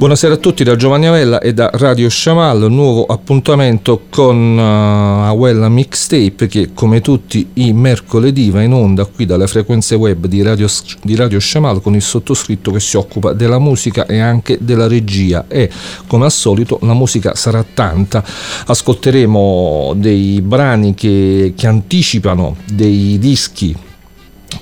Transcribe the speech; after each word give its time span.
Buonasera 0.00 0.32
a 0.32 0.38
tutti 0.38 0.64
da 0.64 0.76
Giovanni 0.76 1.08
Avella 1.08 1.40
e 1.40 1.52
da 1.52 1.68
Radio 1.74 2.08
Shamal, 2.08 2.70
nuovo 2.70 3.04
appuntamento 3.04 4.04
con 4.08 4.56
uh, 4.56 5.26
Awella 5.26 5.68
Mixtape 5.68 6.46
che 6.46 6.70
come 6.72 7.02
tutti 7.02 7.50
i 7.52 7.74
mercoledì 7.74 8.48
va 8.48 8.62
in 8.62 8.72
onda 8.72 9.04
qui 9.04 9.26
dalle 9.26 9.46
frequenze 9.46 9.96
web 9.96 10.24
di 10.24 10.40
Radio, 10.40 10.66
di 11.02 11.14
Radio 11.14 11.38
Shamal 11.38 11.82
con 11.82 11.94
il 11.94 12.00
sottoscritto 12.00 12.70
che 12.70 12.80
si 12.80 12.96
occupa 12.96 13.34
della 13.34 13.58
musica 13.58 14.06
e 14.06 14.20
anche 14.20 14.56
della 14.58 14.86
regia. 14.86 15.44
E 15.48 15.68
come 16.06 16.24
al 16.24 16.32
solito 16.32 16.78
la 16.80 16.94
musica 16.94 17.34
sarà 17.34 17.62
tanta, 17.62 18.24
ascolteremo 18.64 19.92
dei 19.96 20.40
brani 20.40 20.94
che, 20.94 21.52
che 21.54 21.66
anticipano 21.66 22.56
dei 22.64 23.18
dischi 23.18 23.76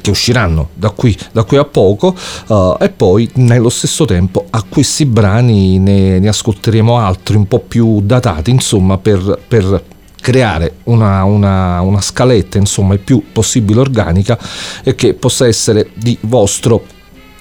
che 0.01 0.10
usciranno 0.10 0.70
da 0.74 0.91
qui, 0.91 1.16
da 1.33 1.45
qui 1.45 1.56
a 1.56 1.65
poco 1.65 2.15
uh, 2.48 2.77
e 2.80 2.88
poi 2.91 3.29
nello 3.34 3.69
stesso 3.69 4.05
tempo 4.05 4.45
a 4.51 4.65
questi 4.69 5.07
brani 5.07 5.79
ne, 5.79 6.18
ne 6.18 6.29
ascolteremo 6.29 6.99
altri 6.99 7.37
un 7.37 7.46
po' 7.46 7.60
più 7.60 8.01
datati 8.02 8.51
insomma 8.51 8.98
per, 8.98 9.38
per 9.46 9.85
creare 10.21 10.76
una, 10.85 11.24
una, 11.24 11.80
una, 11.80 12.01
scaletta 12.01 12.59
insomma 12.59 12.95
il 12.95 13.01
più 13.01 13.23
possibile 13.32 13.80
organica 13.80 14.38
e 14.82 14.95
che 14.95 15.15
possa 15.15 15.46
essere 15.46 15.91
di 15.95 16.16
vostro 16.23 16.85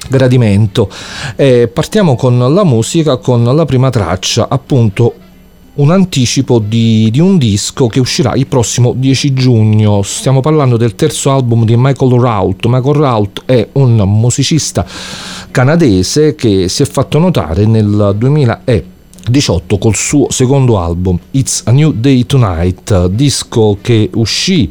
gradimento. 0.09 0.89
E 1.35 1.67
partiamo 1.67 2.16
con 2.16 2.53
la 2.53 2.63
musica, 2.63 3.17
con 3.17 3.44
la 3.44 3.66
prima 3.66 3.89
traccia, 3.89 4.47
appunto 4.50 5.16
un 5.78 5.92
anticipo 5.92 6.59
di, 6.59 7.09
di, 7.11 7.20
un 7.20 7.38
disco 7.38 7.88
che 7.88 8.00
uscirà 8.00 8.33
il 8.36 8.47
prossimo 8.47 8.94
10 8.95 9.33
giugno. 9.33 10.02
Stiamo 10.02 10.42
parlando 10.42 10.78
del 10.78 10.95
terzo 10.95 11.31
album 11.31 11.66
di 11.66 11.75
Michael 11.78 12.19
Rout. 12.19 12.66
Michael 12.66 12.95
Rout 12.95 13.42
è 13.45 13.67
un 13.73 13.95
musicista 14.06 14.86
canadese 15.52 16.36
che 16.36 16.67
si 16.67 16.84
è 16.84 16.86
fatto 16.86 17.19
notare 17.19 17.66
nel 17.66 18.16
2018 18.17 19.78
col 19.78 19.95
suo 19.95 20.31
secondo 20.31 20.80
album 20.80 21.19
It's 21.31 21.61
a 21.66 21.72
New 21.72 21.91
Day 21.91 22.25
Tonight, 22.25 23.08
disco 23.08 23.78
che 23.81 24.09
uscì 24.16 24.69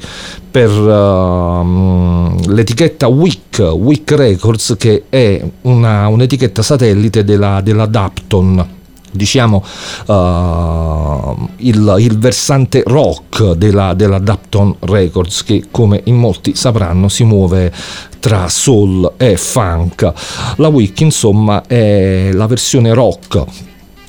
per 0.50 0.70
uh, 0.70 2.34
l'etichetta 2.48 3.06
Wick, 3.06 3.58
Wick 3.58 4.10
Records, 4.12 4.74
che 4.78 5.04
è 5.08 5.44
una, 5.62 6.08
un'etichetta 6.08 6.62
satellite 6.62 7.22
della, 7.24 7.60
della 7.60 7.86
Dapton 7.86 8.74
diciamo 9.16 9.64
uh, 10.06 11.48
il, 11.56 11.96
il, 11.98 12.18
versante 12.18 12.82
rock 12.86 13.52
della, 13.52 13.94
della 13.94 14.18
Dapton 14.18 14.76
Records 14.80 15.42
che 15.44 15.64
come 15.70 16.00
in 16.04 16.16
molti 16.16 16.54
sapranno 16.54 17.08
si 17.08 17.24
muove 17.24 17.72
tra 18.20 18.48
soul 18.48 19.12
e 19.16 19.36
funk. 19.36 20.12
La 20.56 20.68
Wiki 20.68 21.04
insomma 21.04 21.62
è 21.66 22.30
la 22.32 22.46
versione 22.46 22.92
rock 22.92 23.44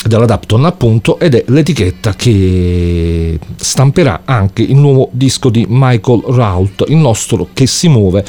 della 0.08 0.25
Dapton 0.25 0.66
appunto 0.66 1.19
ed 1.19 1.36
è 1.36 1.44
l'etichetta 1.47 2.14
che 2.14 3.39
stamperà 3.55 4.21
anche 4.26 4.61
il 4.61 4.76
nuovo 4.76 5.09
disco 5.11 5.49
di 5.49 5.65
Michael 5.67 6.23
Rout 6.26 6.86
il 6.87 6.95
nostro 6.95 7.49
che 7.53 7.67
si 7.67 7.87
muove 7.87 8.23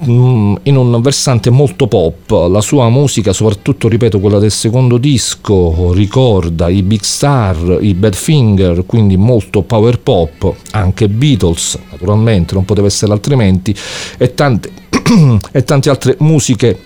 in 0.00 0.76
un 0.76 1.00
versante 1.00 1.50
molto 1.50 1.86
pop. 1.86 2.30
La 2.48 2.60
sua 2.60 2.88
musica, 2.88 3.32
soprattutto 3.32 3.88
ripeto 3.88 4.20
quella 4.20 4.38
del 4.38 4.50
secondo 4.50 4.98
disco, 4.98 5.92
ricorda 5.92 6.68
i 6.68 6.82
Big 6.82 7.02
Star, 7.02 7.78
i 7.80 7.94
Badfinger, 7.94 8.84
quindi 8.86 9.16
molto 9.16 9.62
power 9.62 10.00
pop, 10.00 10.54
anche 10.72 11.08
Beatles, 11.08 11.78
naturalmente, 11.90 12.54
non 12.54 12.64
poteva 12.64 12.86
essere 12.86 13.12
altrimenti, 13.12 13.74
e 14.18 14.34
tante, 14.34 14.70
e 15.52 15.64
tante 15.64 15.90
altre 15.90 16.16
musiche 16.20 16.78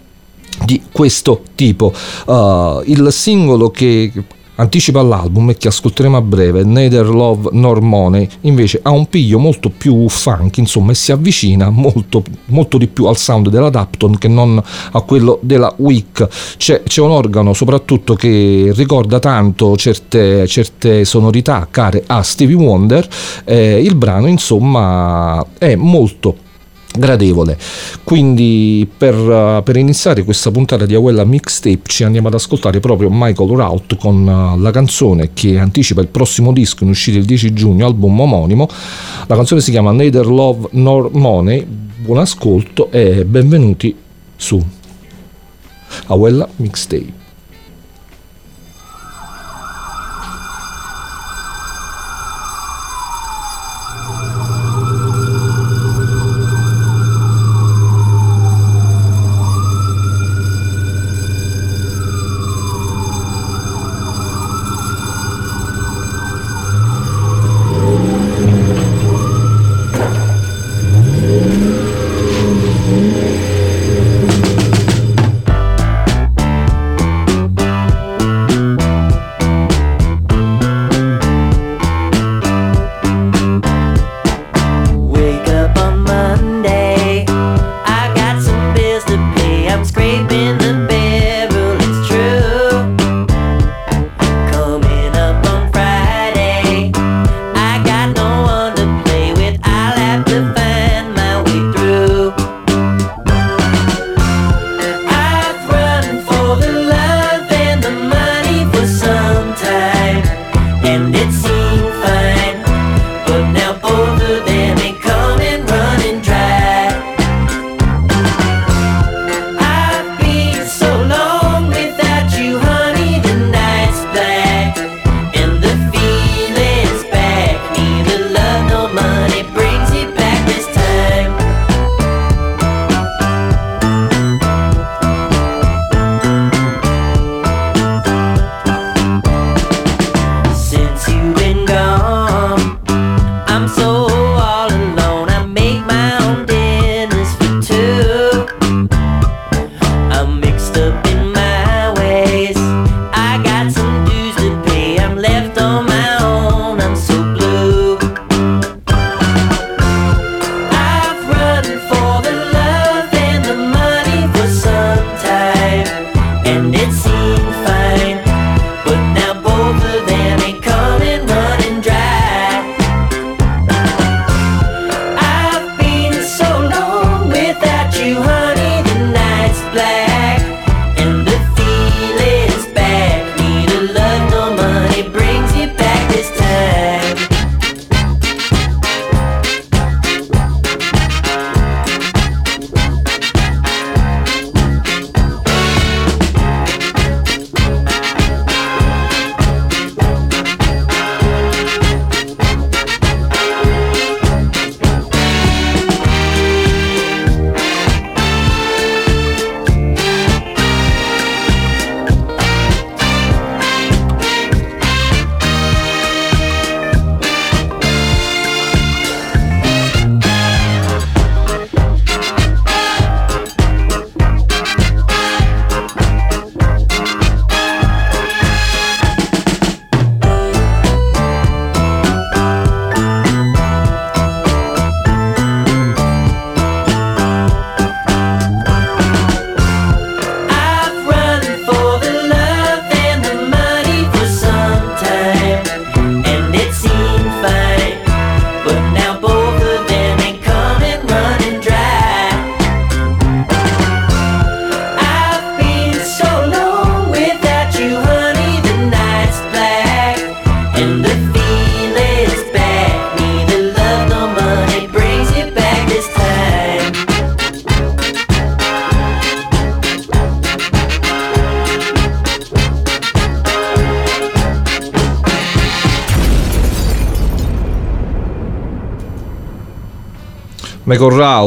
di 0.64 0.82
questo 0.90 1.42
tipo. 1.54 1.92
Uh, 2.26 2.82
il 2.86 3.08
singolo 3.10 3.70
che 3.70 4.12
anticipa 4.58 5.02
l'album 5.02 5.54
che 5.56 5.68
ascolteremo 5.68 6.16
a 6.16 6.20
breve, 6.20 6.64
Neither 6.64 7.06
Love 7.06 7.50
Nor 7.52 7.80
Money, 7.80 8.28
invece 8.42 8.80
ha 8.82 8.90
un 8.90 9.08
piglio 9.08 9.38
molto 9.38 9.70
più 9.70 10.08
funk, 10.08 10.58
insomma, 10.58 10.92
e 10.92 10.94
si 10.94 11.12
avvicina 11.12 11.70
molto, 11.70 12.22
molto 12.46 12.78
di 12.78 12.88
più 12.88 13.06
al 13.06 13.16
sound 13.16 13.48
della 13.48 13.70
Dapton 13.70 14.18
che 14.18 14.28
non 14.28 14.60
a 14.92 15.00
quello 15.02 15.38
della 15.42 15.72
Wick. 15.78 16.56
C'è, 16.56 16.82
c'è 16.82 17.00
un 17.00 17.10
organo 17.10 17.52
soprattutto 17.52 18.14
che 18.14 18.72
ricorda 18.74 19.18
tanto 19.18 19.76
certe, 19.76 20.46
certe 20.46 21.04
sonorità 21.04 21.66
care 21.70 22.02
a 22.06 22.22
Stevie 22.22 22.56
Wonder, 22.56 23.06
eh, 23.44 23.80
il 23.80 23.94
brano 23.94 24.26
insomma 24.26 25.44
è 25.58 25.74
molto 25.76 26.46
gradevole. 26.98 27.56
Quindi 28.04 28.88
per, 28.96 29.14
uh, 29.14 29.62
per, 29.62 29.76
iniziare 29.76 30.24
questa 30.24 30.50
puntata 30.50 30.86
di 30.86 30.94
Awella 30.94 31.24
Mixtape 31.24 31.80
ci 31.84 32.04
andiamo 32.04 32.28
ad 32.28 32.34
ascoltare 32.34 32.80
proprio 32.80 33.08
Michael 33.10 33.50
Rout 33.50 33.96
con 33.96 34.26
uh, 34.26 34.60
la 34.60 34.70
canzone 34.70 35.30
che 35.32 35.58
anticipa 35.58 36.00
il 36.00 36.08
prossimo 36.08 36.52
disco 36.52 36.84
in 36.84 36.90
uscita 36.90 37.18
il 37.18 37.24
10 37.24 37.52
giugno, 37.52 37.86
album 37.86 38.20
omonimo. 38.20 38.68
La 39.26 39.36
canzone 39.36 39.60
si 39.60 39.70
chiama 39.70 39.92
Neither 39.92 40.26
Love 40.26 40.68
Nor 40.72 41.10
Money. 41.12 41.66
Buon 41.98 42.18
ascolto 42.18 42.90
e 42.90 43.24
benvenuti 43.24 43.94
su 44.36 44.62
Awella 46.06 46.48
Mixtape. 46.56 47.17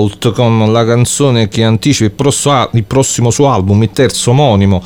Rout 0.02 0.32
con 0.32 0.72
la 0.72 0.84
canzone 0.84 1.48
che 1.48 1.64
anticipa 1.64 2.06
il, 2.06 2.12
prossimo, 2.12 2.70
il 2.74 2.84
prossimo 2.86 3.30
suo 3.30 3.50
album, 3.50 3.84
il 3.84 3.92
terzo 3.92 4.32
omonimo, 4.32 4.82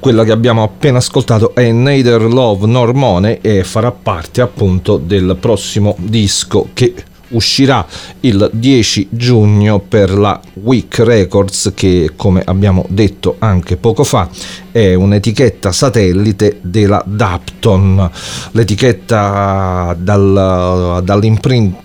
quella 0.00 0.24
che 0.24 0.32
abbiamo 0.32 0.64
appena 0.64 0.98
ascoltato 0.98 1.54
è 1.54 1.70
Neither 1.70 2.22
Love 2.22 2.66
Nor 2.66 2.92
Money 2.92 3.38
e 3.40 3.62
farà 3.62 3.92
parte 3.92 4.40
appunto 4.40 4.96
del 4.96 5.36
prossimo 5.38 5.94
disco 5.98 6.68
che 6.72 6.94
uscirà 7.28 7.84
il 8.20 8.48
10 8.52 9.08
giugno 9.10 9.80
per 9.80 10.16
la 10.16 10.40
Week 10.54 10.96
Records 10.98 11.72
che 11.74 12.12
come 12.14 12.42
abbiamo 12.44 12.84
detto 12.88 13.36
anche 13.40 13.76
poco 13.76 14.04
fa 14.04 14.28
è 14.70 14.94
un'etichetta 14.94 15.72
satellite 15.72 16.58
della 16.60 17.02
Dapton. 17.04 18.10
L'etichetta 18.52 19.96
dal, 19.98 21.00
dall'imprint 21.02 21.84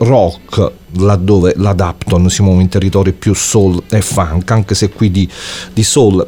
rock 0.00 0.72
laddove 0.96 1.54
la 1.56 1.72
si 2.28 2.42
muove 2.42 2.62
in 2.62 2.68
territori 2.68 3.12
più 3.12 3.34
soul 3.34 3.82
e 3.88 4.00
funk 4.00 4.50
anche 4.50 4.74
se 4.74 4.90
qui 4.90 5.10
di, 5.10 5.28
di 5.72 5.82
soul 5.82 6.26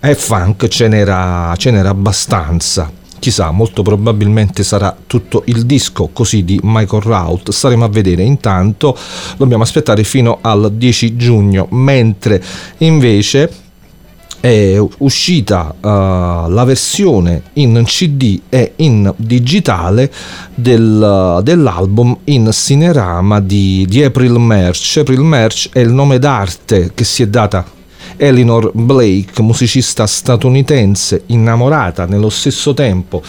e 0.00 0.14
funk 0.14 0.68
ce 0.68 0.88
n'era, 0.88 1.54
ce 1.56 1.70
n'era 1.70 1.90
abbastanza 1.90 2.90
chissà, 3.18 3.50
molto 3.50 3.82
probabilmente 3.82 4.62
sarà 4.62 4.96
tutto 5.06 5.42
il 5.46 5.66
disco 5.66 6.10
così 6.12 6.44
di 6.44 6.60
Michael 6.62 7.02
Rout. 7.02 7.50
Staremo 7.50 7.84
a 7.84 7.88
vedere. 7.88 8.22
Intanto 8.22 8.96
dobbiamo 9.36 9.64
aspettare 9.64 10.04
fino 10.04 10.38
al 10.42 10.72
10 10.72 11.16
giugno, 11.16 11.66
mentre 11.70 12.40
invece 12.78 13.50
è 14.40 14.78
uscita 14.98 15.74
uh, 15.74 16.50
la 16.50 16.64
versione 16.64 17.42
in 17.54 17.82
CD 17.84 18.40
e 18.48 18.72
in 18.76 19.12
digitale 19.16 20.12
del, 20.54 21.40
dell'album 21.42 22.16
in 22.24 22.50
Cinerama 22.52 23.40
di, 23.40 23.84
di 23.88 24.02
April 24.02 24.38
Merch. 24.38 24.98
April 24.98 25.20
Merch 25.20 25.70
è 25.72 25.80
il 25.80 25.92
nome 25.92 26.18
d'arte 26.18 26.92
che 26.94 27.04
si 27.04 27.22
è 27.22 27.26
data 27.26 27.75
Eleanor 28.16 28.70
Blake, 28.74 29.42
musicista 29.42 30.06
statunitense 30.06 31.24
innamorata 31.26 32.06
nello 32.06 32.30
stesso 32.30 32.74
tempo 32.74 33.22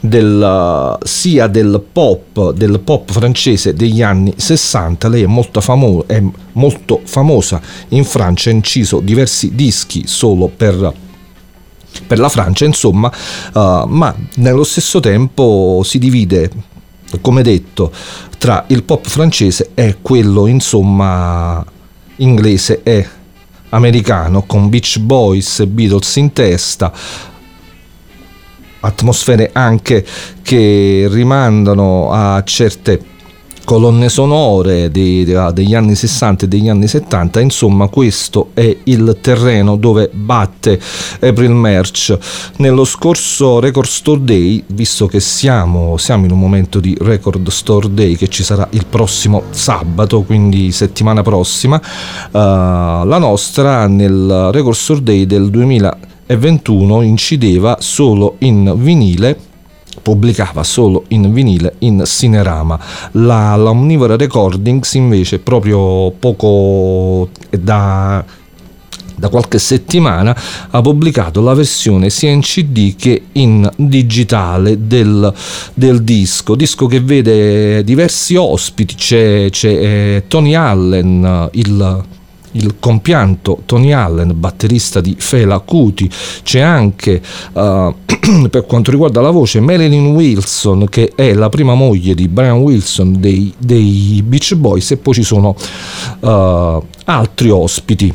del, 0.00 0.98
sia 1.02 1.46
del 1.46 1.82
pop, 1.92 2.52
del 2.52 2.80
pop 2.80 3.10
francese 3.10 3.74
degli 3.74 4.02
anni 4.02 4.32
60. 4.36 5.08
Lei 5.08 5.22
è 5.22 5.26
molto, 5.26 5.60
famo- 5.60 6.04
è 6.06 6.22
molto 6.52 7.00
famosa 7.04 7.60
in 7.88 8.04
Francia, 8.04 8.50
ha 8.50 8.52
inciso 8.52 9.00
diversi 9.00 9.54
dischi 9.54 10.04
solo 10.06 10.50
per 10.54 11.08
per 12.06 12.18
la 12.18 12.28
Francia, 12.28 12.64
insomma, 12.64 13.10
uh, 13.52 13.84
ma 13.86 14.14
nello 14.36 14.64
stesso 14.64 15.00
tempo 15.00 15.82
si 15.84 15.98
divide, 15.98 16.50
come 17.20 17.42
detto, 17.42 17.92
tra 18.38 18.64
il 18.68 18.84
pop 18.84 19.06
francese 19.06 19.70
e 19.74 19.98
quello, 20.00 20.46
insomma, 20.46 21.64
inglese 22.16 22.80
e 22.82 23.08
americano 23.70 24.42
con 24.42 24.68
Beach 24.68 24.98
Boys 24.98 25.60
e 25.60 25.66
Beatles 25.66 26.16
in 26.16 26.32
testa, 26.32 26.92
atmosfere 28.80 29.50
anche 29.52 30.06
che 30.42 31.06
rimandano 31.10 32.12
a 32.12 32.42
certe 32.44 33.09
colonne 33.70 34.08
sonore 34.08 34.90
dei, 34.90 35.24
degli 35.52 35.74
anni 35.76 35.94
60 35.94 36.44
e 36.44 36.48
degli 36.48 36.68
anni 36.68 36.88
70, 36.88 37.38
insomma 37.38 37.86
questo 37.86 38.48
è 38.52 38.76
il 38.82 39.18
terreno 39.20 39.76
dove 39.76 40.10
batte 40.12 40.76
April 41.20 41.52
Merch. 41.52 42.18
Nello 42.56 42.84
scorso 42.84 43.60
Record 43.60 43.86
Store 43.86 44.24
Day, 44.24 44.60
visto 44.66 45.06
che 45.06 45.20
siamo, 45.20 45.96
siamo 45.98 46.24
in 46.24 46.32
un 46.32 46.40
momento 46.40 46.80
di 46.80 46.96
Record 47.00 47.48
Store 47.50 47.94
Day 47.94 48.16
che 48.16 48.26
ci 48.26 48.42
sarà 48.42 48.66
il 48.72 48.86
prossimo 48.86 49.44
sabato, 49.50 50.22
quindi 50.22 50.72
settimana 50.72 51.22
prossima, 51.22 51.76
uh, 51.76 51.86
la 52.32 53.18
nostra 53.18 53.86
nel 53.86 54.48
Record 54.50 54.74
Store 54.74 55.00
Day 55.00 55.26
del 55.26 55.48
2021 55.48 57.02
incideva 57.02 57.76
solo 57.78 58.34
in 58.38 58.74
vinile 58.78 59.49
pubblicava 60.02 60.62
solo 60.62 61.04
in 61.08 61.32
vinile 61.32 61.74
in 61.78 62.02
Cinerama. 62.04 62.78
La, 63.12 63.56
la 63.56 63.70
Omnivore 63.70 64.16
Recordings 64.16 64.94
invece 64.94 65.38
proprio 65.38 66.10
poco 66.18 67.28
da 67.50 68.24
da 69.20 69.28
qualche 69.28 69.58
settimana 69.58 70.34
ha 70.70 70.80
pubblicato 70.80 71.42
la 71.42 71.52
versione 71.52 72.08
sia 72.08 72.30
in 72.30 72.40
CD 72.40 72.96
che 72.96 73.24
in 73.32 73.70
digitale 73.76 74.86
del, 74.86 75.32
del 75.74 76.02
disco, 76.02 76.54
disco 76.54 76.86
che 76.86 77.00
vede 77.00 77.84
diversi 77.84 78.34
ospiti, 78.34 78.94
c'è, 78.94 79.48
c'è 79.50 79.68
eh, 79.68 80.24
Tony 80.26 80.54
Allen, 80.54 81.50
il 81.52 82.04
il 82.52 82.76
compianto 82.78 83.62
Tony 83.66 83.92
Allen, 83.92 84.32
batterista 84.38 85.00
di 85.00 85.14
Fela 85.18 85.58
Kuti, 85.60 86.10
c'è 86.42 86.60
anche 86.60 87.20
uh, 87.52 87.94
per 88.50 88.66
quanto 88.66 88.90
riguarda 88.90 89.20
la 89.20 89.30
voce 89.30 89.60
Marilyn 89.60 90.14
Wilson 90.14 90.86
che 90.88 91.12
è 91.14 91.34
la 91.34 91.48
prima 91.48 91.74
moglie 91.74 92.14
di 92.14 92.28
Brian 92.28 92.58
Wilson 92.58 93.20
dei, 93.20 93.52
dei 93.58 94.22
Beach 94.24 94.54
Boys 94.54 94.90
e 94.90 94.96
poi 94.96 95.14
ci 95.14 95.22
sono 95.22 95.54
uh, 96.20 96.84
altri 97.04 97.50
ospiti 97.50 98.14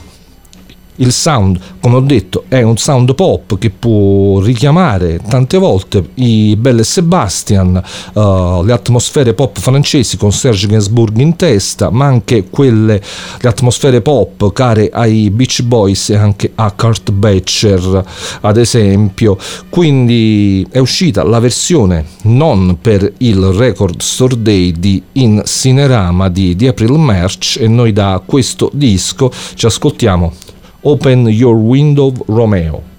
il 0.98 1.12
sound, 1.12 1.60
come 1.82 1.96
ho 1.96 2.02
detto, 2.02 2.46
è 2.48 2.62
un 2.62 2.78
sound 2.78 3.16
pop 3.16 3.58
che 3.58 3.70
può 3.70 4.40
richiamare 4.40 5.20
tante 5.28 5.58
volte 5.58 6.10
i 6.16 6.56
Belle 6.56 6.84
Sebastian, 6.84 7.82
uh, 8.14 8.64
le 8.64 8.74
atmosfere 8.74 9.34
pop 9.34 9.60
francesi 9.60 10.18
con 10.18 10.32
Serge 10.32 10.68
Gainsbourg 10.68 11.18
in 11.18 11.36
testa, 11.36 11.90
ma 11.90 12.06
anche 12.06 12.50
quelle, 12.50 13.02
le 13.40 13.50
atmosfere 13.50 14.02
pop 14.02 14.54
care 14.54 14.90
ai 14.92 15.30
Beach 15.30 15.62
Boys 15.64 16.10
e 16.10 16.16
anche 16.16 16.52
a 16.56 16.72
Kurt 16.72 17.12
Becher, 17.12 18.04
ad 18.42 18.58
esempio. 18.58 19.38
Quindi 19.70 20.66
è 20.70 20.80
uscita 20.80 21.24
la 21.24 21.40
versione 21.40 22.06
non 22.24 22.78
per 22.80 23.12
il 23.18 23.44
Record 23.44 24.02
Store 24.02 24.42
Day 24.42 24.72
di 24.78 25.02
In 25.14 25.42
Cinerama 25.46 26.30
di, 26.30 26.56
di 26.56 26.68
April 26.68 26.94
Merch 26.94 27.58
e 27.60 27.68
noi 27.68 27.92
da 27.92 28.22
questo 28.26 28.70
disco 28.74 29.32
ci 29.56 29.66
ascoltiamo 29.66 30.34
Open 30.86 31.26
Your 31.26 31.58
Window 31.58 32.12
Romeo. 32.28 32.95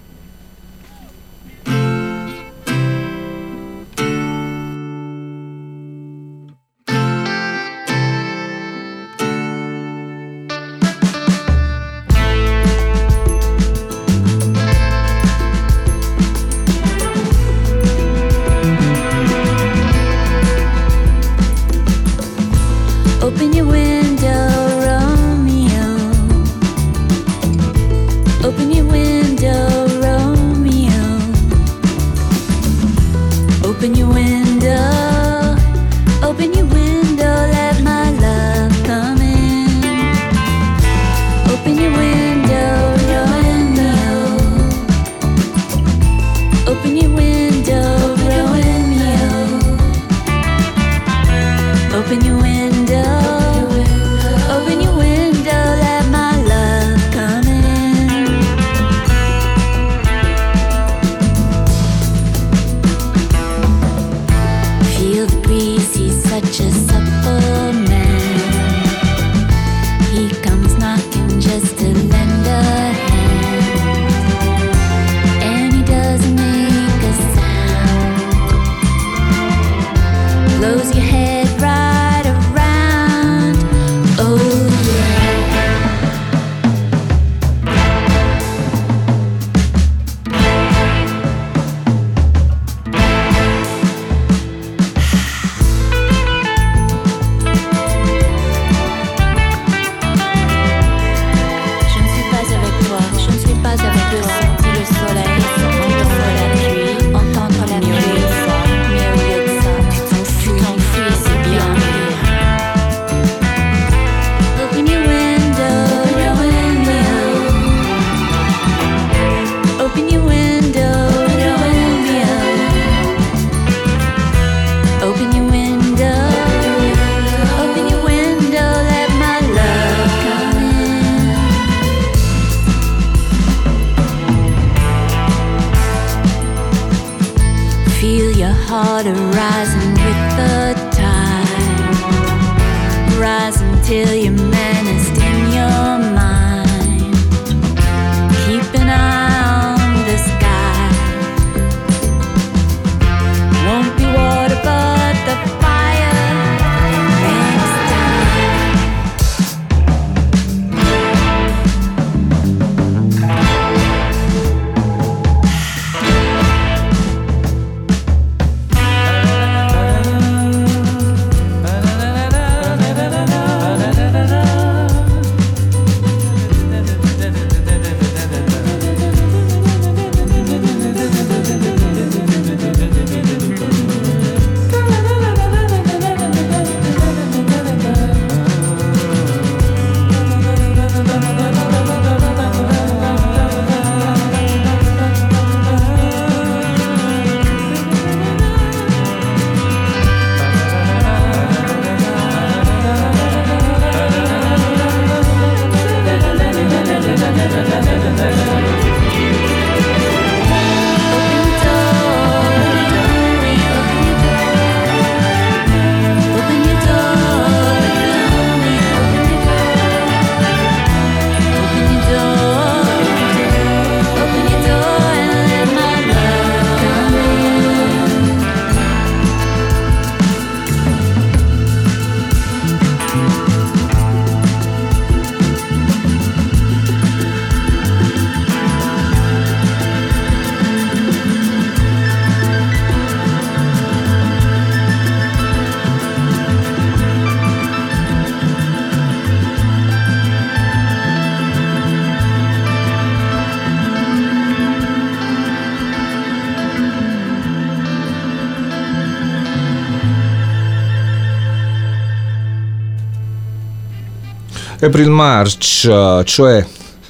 April 264.86 265.10
March, 265.10 265.84
eh, 265.84 266.22
cioè 266.24 266.64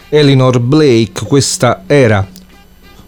Eleanor 0.08 0.60
Blake, 0.60 1.26
questa 1.26 1.82
era 1.86 2.26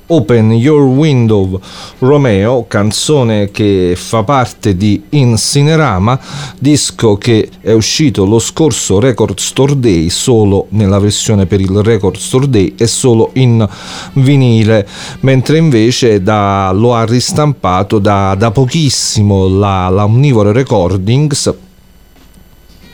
Open 0.08 0.52
Your 0.52 0.82
Window 0.82 1.58
Romeo, 2.00 2.66
canzone 2.68 3.50
che 3.50 3.94
fa 3.96 4.24
parte 4.24 4.76
di 4.76 5.04
Incinerama, 5.08 6.20
disco 6.58 7.16
che 7.16 7.48
è 7.62 7.72
uscito 7.72 8.26
lo 8.26 8.38
scorso 8.38 9.00
Record 9.00 9.38
Store 9.38 9.78
Day 9.78 10.10
solo 10.10 10.66
nella 10.70 10.98
versione 10.98 11.46
per 11.46 11.60
il 11.60 11.82
Record 11.82 12.16
Store 12.16 12.48
Day 12.48 12.74
e 12.76 12.86
solo 12.86 13.30
in 13.34 13.66
vinile, 14.14 14.86
mentre 15.20 15.56
invece 15.56 16.22
da, 16.22 16.70
lo 16.74 16.94
ha 16.94 17.06
ristampato 17.06 17.98
da, 17.98 18.34
da 18.34 18.50
pochissimo 18.50 19.48
la, 19.48 19.88
la 19.88 20.04
Omnivore 20.04 20.52
Recordings 20.52 21.66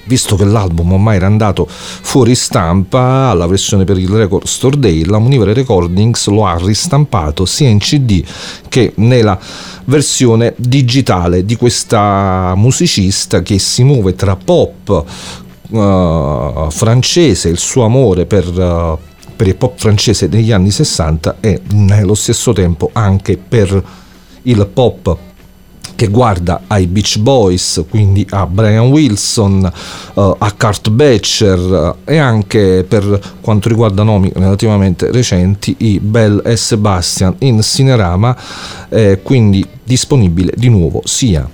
visto 0.07 0.37
che 0.37 0.45
l'album 0.45 0.93
ormai 0.93 1.17
era 1.17 1.27
andato 1.27 1.67
fuori 1.69 2.35
stampa 2.35 3.29
alla 3.31 3.47
versione 3.47 3.85
per 3.85 3.99
il 3.99 4.09
Record 4.09 4.47
Store 4.47 4.79
Day, 4.79 5.05
la 5.05 5.19
Munivere 5.19 5.53
Recordings 5.53 6.27
lo 6.29 6.47
ha 6.47 6.57
ristampato 6.61 7.45
sia 7.45 7.69
in 7.69 7.79
CD 7.79 8.23
che 8.69 8.93
nella 8.97 9.39
versione 9.85 10.55
digitale 10.57 11.45
di 11.45 11.57
questa 11.57 12.55
musicista 12.57 13.43
che 13.43 13.59
si 13.59 13.85
muove 13.85 14.15
tra 14.15 14.37
pop 14.37 15.05
uh, 15.69 16.71
francese, 16.71 17.49
il 17.49 17.59
suo 17.59 17.85
amore 17.85 18.27
per... 18.27 18.47
Uh, 18.49 19.13
per 19.37 19.49
il 19.49 19.57
pop 19.57 19.77
francese 19.77 20.29
degli 20.29 20.53
anni 20.53 20.71
60 20.71 21.39
e 21.41 21.61
nello 21.73 22.15
stesso 22.15 22.53
tempo 22.53 22.91
anche 22.93 23.37
per 23.37 23.85
il 24.43 24.67
pop 24.73 25.19
che 25.95 26.09
guarda 26.09 26.63
ai 26.67 26.87
Beach 26.87 27.19
Boys, 27.19 27.85
quindi 27.89 28.27
a 28.31 28.47
Brian 28.47 28.87
Wilson, 28.87 29.71
uh, 30.15 30.37
a 30.39 30.53
Kurt 30.53 30.91
Becher 30.91 31.59
uh, 31.59 31.97
e 32.05 32.19
anche 32.19 32.85
per 32.87 33.21
quanto 33.41 33.69
riguarda 33.69 34.03
nomi 34.03 34.31
relativamente 34.35 35.11
recenti 35.11 35.75
i 35.79 36.01
Bell 36.01 36.43
e 36.45 36.57
Sebastian 36.57 37.37
in 37.41 37.63
Cinerama, 37.63 38.37
eh, 38.89 39.21
quindi 39.23 39.65
disponibile 39.83 40.53
di 40.57 40.69
nuovo 40.69 41.03
sia 41.05 41.49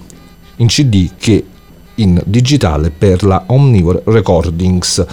in 0.57 0.67
CD 0.67 1.11
che 1.19 1.45
in 1.97 2.21
digitale 2.25 2.91
per 2.91 3.25
la 3.25 3.45
Omnivore 3.47 4.03
Recordings. 4.05 5.05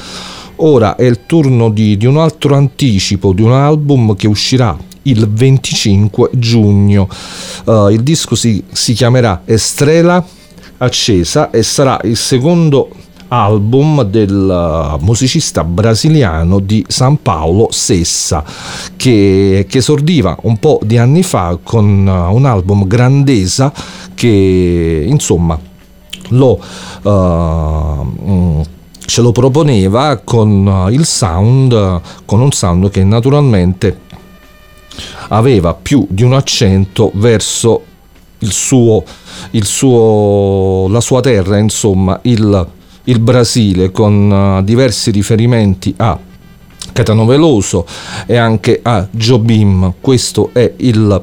Ora 0.58 0.96
è 0.96 1.04
il 1.04 1.26
turno 1.26 1.70
di, 1.70 1.98
di 1.98 2.06
un 2.06 2.18
altro 2.18 2.56
anticipo 2.56 3.34
di 3.34 3.42
un 3.42 3.52
album 3.52 4.16
che 4.16 4.28
uscirà 4.28 4.76
il 5.10 5.28
25 5.30 6.30
giugno. 6.34 7.08
Uh, 7.66 7.90
il 7.90 8.04
disco 8.04 8.36
si, 8.36 8.64
si 8.72 8.94
chiamerà 8.94 9.42
Estrela 9.46 10.26
Accesa 10.78 11.50
e 11.50 11.64
sarà 11.64 12.00
il 12.04 12.16
secondo 12.16 12.90
album 13.30 14.04
del 14.04 14.98
musicista 15.02 15.64
brasiliano 15.64 16.60
di 16.60 16.86
San 16.88 17.22
Paolo 17.22 17.68
Sessa 17.72 18.44
che, 18.96 19.66
che, 19.68 19.78
esordiva 19.80 20.38
un 20.44 20.58
po' 20.58 20.80
di 20.84 20.98
anni 20.98 21.24
fa 21.24 21.58
con 21.62 22.08
un 22.08 22.46
album 22.46 22.88
Grandesa 22.88 23.74
che 24.14 25.06
insomma 25.08 25.60
lo 26.30 26.60
uh, 27.04 28.64
ce 29.06 29.22
lo 29.22 29.32
proponeva 29.32 30.22
con 30.24 30.88
il 30.92 31.06
sound 31.06 32.02
con 32.26 32.42
un 32.42 32.52
sound 32.52 32.90
che 32.90 33.04
naturalmente 33.04 34.06
aveva 35.30 35.74
più 35.74 36.06
di 36.10 36.24
un 36.24 36.34
accento 36.34 37.12
verso 37.16 37.84
il 38.40 38.52
suo, 38.52 39.04
il 39.52 39.66
suo, 39.66 40.88
la 40.90 41.02
sua 41.02 41.22
terra, 41.22 41.58
insomma, 41.58 42.20
il, 42.24 42.68
il 43.06 43.20
Brasile, 43.20 43.92
con 43.92 44.32
uh, 44.32 44.64
diversi 44.64 45.12
riferimenti 45.12 45.94
a 45.98 46.20
Catano 46.94 47.26
Veloso 47.26 47.86
e 48.26 48.36
anche 48.38 48.80
a 48.82 49.08
Jobim. 49.10 49.94
Questo 50.00 50.52
è 50.54 50.74
il 50.78 51.22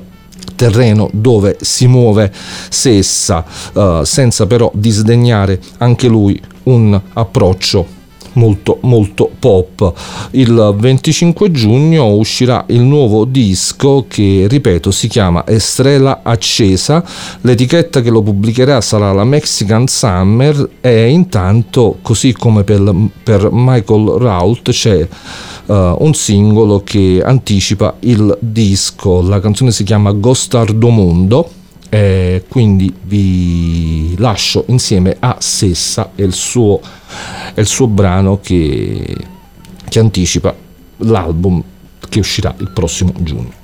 terreno 0.57 1.09
dove 1.13 1.57
si 1.61 1.87
muove 1.87 2.33
Sessa, 2.69 3.45
uh, 3.73 4.05
senza 4.05 4.47
però 4.47 4.71
disdegnare 4.75 5.61
anche 5.79 6.09
lui 6.09 6.41
un 6.65 7.01
approccio 7.13 8.03
molto 8.35 8.79
molto 8.83 9.31
pop. 9.39 9.93
Il 10.33 10.75
25 10.77 11.51
giugno 11.51 12.15
uscirà 12.15 12.65
il 12.69 12.81
nuovo 12.81 13.25
disco 13.25 14.07
che 14.09 14.47
ripeto 14.49 14.91
si 14.91 15.09
chiama 15.09 15.47
Estrella 15.47 16.21
Accesa, 16.23 17.05
l'etichetta 17.43 18.01
che 18.01 18.11
lo 18.11 18.23
pubblicherà 18.23 18.81
sarà 18.81 19.13
la 19.13 19.25
Mexican 19.25 19.87
Summer 19.87 20.71
e 20.81 21.09
intanto 21.09 21.99
così 22.03 22.33
come 22.33 22.65
per, 22.65 22.93
per 23.23 23.49
Michael 23.53 24.17
Rault 24.19 24.71
c'è 24.71 25.09
Uh, 25.67 25.97
un 26.01 26.13
singolo 26.13 26.83
che 26.85 27.23
anticipa 27.25 27.95
il 28.01 28.37
disco. 28.39 29.23
La 29.23 29.41
canzone 29.41 29.73
si 29.73 29.83
chiama 29.83 30.13
Gostardo 30.13 30.91
Mondo 30.91 31.51
e 31.89 32.45
quindi 32.49 32.93
vi 33.03 34.15
lascio 34.19 34.65
insieme 34.69 35.17
a 35.19 35.37
Sessa 35.41 36.13
e 36.15 36.25
il 36.25 36.33
suo, 36.33 36.81
il 37.55 37.67
suo 37.67 37.87
brano 37.87 38.41
che, 38.41 39.17
che 39.89 39.99
anticipa 39.99 40.55
l'album 40.99 41.63
che 42.09 42.19
uscirà 42.19 42.55
il 42.59 42.71
prossimo 42.71 43.13
giugno. 43.19 43.63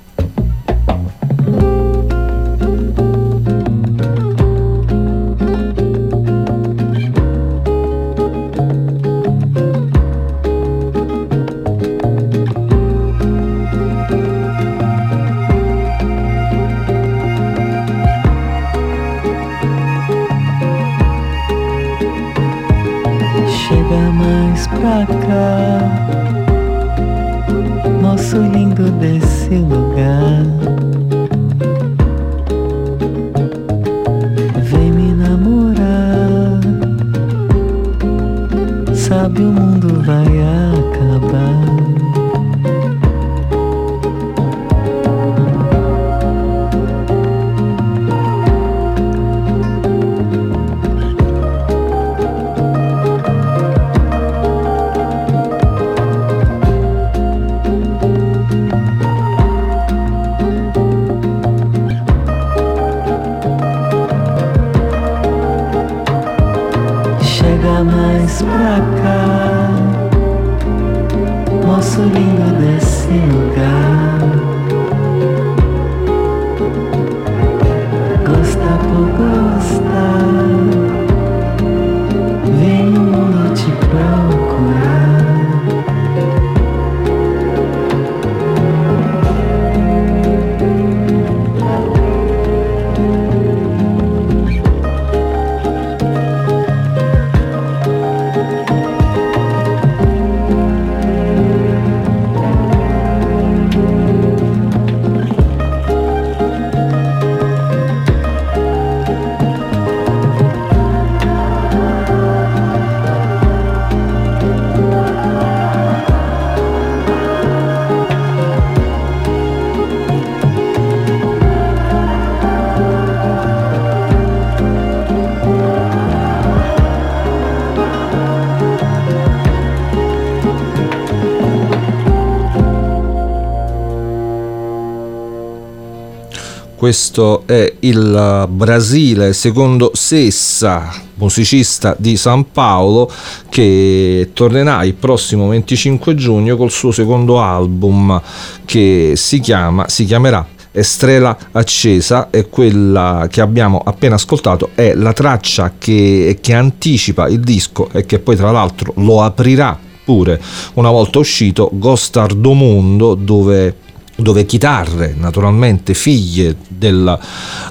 Questo 136.81 137.43
è 137.45 137.75
il 137.81 138.47
Brasile 138.49 139.33
secondo 139.33 139.91
Sessa, 139.93 140.91
musicista 141.13 141.95
di 141.95 142.17
San 142.17 142.49
Paolo, 142.51 143.07
che 143.49 144.31
tornerà 144.33 144.83
il 144.83 144.95
prossimo 144.95 145.47
25 145.49 146.15
giugno 146.15 146.57
col 146.57 146.71
suo 146.71 146.89
secondo 146.89 147.39
album 147.39 148.19
che 148.65 149.13
si, 149.15 149.39
chiama, 149.41 149.87
si 149.89 150.05
chiamerà 150.05 150.43
Estrela 150.71 151.37
Accesa 151.51 152.31
e 152.31 152.49
quella 152.49 153.27
che 153.29 153.41
abbiamo 153.41 153.79
appena 153.85 154.15
ascoltato 154.15 154.71
è 154.73 154.95
la 154.95 155.13
traccia 155.13 155.73
che, 155.77 156.39
che 156.41 156.53
anticipa 156.55 157.27
il 157.27 157.41
disco 157.41 157.91
e 157.91 158.07
che 158.07 158.17
poi 158.17 158.35
tra 158.35 158.49
l'altro 158.49 158.93
lo 158.95 159.21
aprirà 159.21 159.77
pure 160.03 160.41
una 160.73 160.89
volta 160.89 161.19
uscito 161.19 161.69
Gostardo 161.73 162.53
Mondo 162.53 163.13
dove 163.13 163.75
dove 164.21 164.45
chitarre, 164.45 165.13
naturalmente 165.17 165.93
figlie 165.93 166.55
della, 166.67 167.19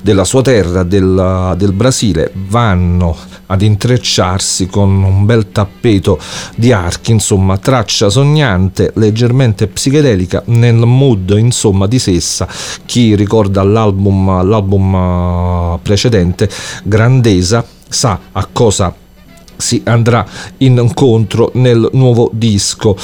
della 0.03 0.25
sua 0.25 0.43
terra, 0.43 0.83
del, 0.83 1.55
del 1.57 1.73
Brasile, 1.73 2.33
vanno 2.49 3.17
ad 3.47 3.63
intrecciarsi 3.63 4.67
con 4.69 5.03
un 5.03 5.27
bel 5.27 5.51
tappeto 5.51 6.19
di 6.57 6.73
archi, 6.73 7.13
insomma, 7.13 7.59
traccia 7.59 8.09
sognante, 8.09 8.93
leggermente 8.95 9.67
psichedelica 9.67 10.43
nel 10.47 10.77
mood, 10.77 11.35
insomma, 11.37 11.87
di 11.87 11.99
Sessa. 11.99 12.47
Chi 12.85 13.15
ricorda 13.15 13.63
l'album, 13.63 14.47
l'album 14.47 14.95
uh, 14.95 15.79
precedente, 15.83 16.49
Grandesa, 16.85 17.65
sa 17.89 18.19
a 18.33 18.49
cosa 18.53 18.95
si 19.57 19.83
andrà 19.85 20.27
incontro 20.59 21.51
nel 21.55 21.89
nuovo 21.93 22.31
disco 22.33 22.97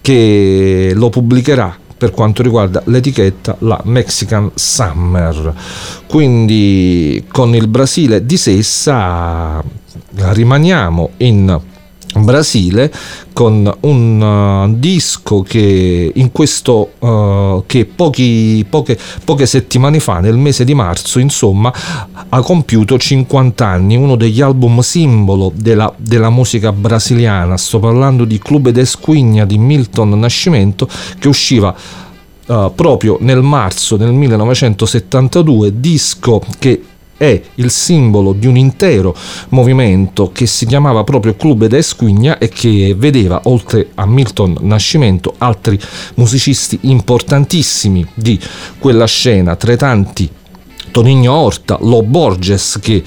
che 0.00 0.92
lo 0.94 1.10
pubblicherà 1.10 1.76
per 1.98 2.12
quanto 2.12 2.42
riguarda 2.42 2.80
l'etichetta 2.86 3.56
la 3.60 3.80
Mexican 3.84 4.50
Summer. 4.54 5.52
Quindi 6.06 7.26
con 7.28 7.54
il 7.54 7.66
Brasile 7.66 8.24
di 8.24 8.36
Sessa 8.36 9.62
rimaniamo 10.14 11.10
in 11.18 11.60
Brasile 12.14 12.92
con 13.32 13.70
un 13.80 14.20
uh, 14.20 14.78
disco 14.78 15.42
che 15.42 16.10
in 16.14 16.32
questo 16.32 16.92
uh, 16.98 17.64
che 17.66 17.84
pochi, 17.84 18.66
poche, 18.68 18.98
poche 19.24 19.46
settimane 19.46 20.00
fa 20.00 20.18
nel 20.18 20.36
mese 20.36 20.64
di 20.64 20.74
marzo 20.74 21.18
insomma 21.18 21.72
ha 22.28 22.40
compiuto 22.40 22.98
50 22.98 23.66
anni 23.66 23.96
uno 23.96 24.16
degli 24.16 24.40
album 24.40 24.80
simbolo 24.80 25.52
della, 25.54 25.92
della 25.96 26.30
musica 26.30 26.72
brasiliana. 26.72 27.56
Sto 27.56 27.78
parlando 27.78 28.24
di 28.24 28.38
Clube 28.38 28.72
de 28.72 28.80
Esquigna 28.80 29.44
di 29.44 29.58
Milton 29.58 30.18
Nascimento 30.18 30.88
che 31.18 31.28
usciva 31.28 31.74
Uh, 32.48 32.72
proprio 32.74 33.18
nel 33.20 33.42
marzo 33.42 33.98
del 33.98 34.10
1972, 34.10 35.78
disco 35.80 36.42
che 36.58 36.82
è 37.18 37.38
il 37.56 37.70
simbolo 37.70 38.32
di 38.32 38.46
un 38.46 38.56
intero 38.56 39.14
movimento 39.50 40.30
che 40.32 40.46
si 40.46 40.64
chiamava 40.64 41.04
proprio 41.04 41.34
Club 41.34 41.66
de 41.66 41.78
Esquigna 41.78 42.38
e 42.38 42.48
che 42.48 42.94
vedeva 42.96 43.40
oltre 43.44 43.90
a 43.96 44.06
Milton 44.06 44.56
Nascimento 44.60 45.34
altri 45.36 45.78
musicisti 46.14 46.78
importantissimi 46.82 48.06
di 48.14 48.40
quella 48.78 49.06
scena, 49.06 49.56
tra 49.56 49.72
i 49.72 49.76
tanti 49.76 50.30
Tonigno 50.90 51.34
Orta, 51.34 51.76
Lo 51.82 52.02
Borges 52.02 52.78
che 52.80 53.02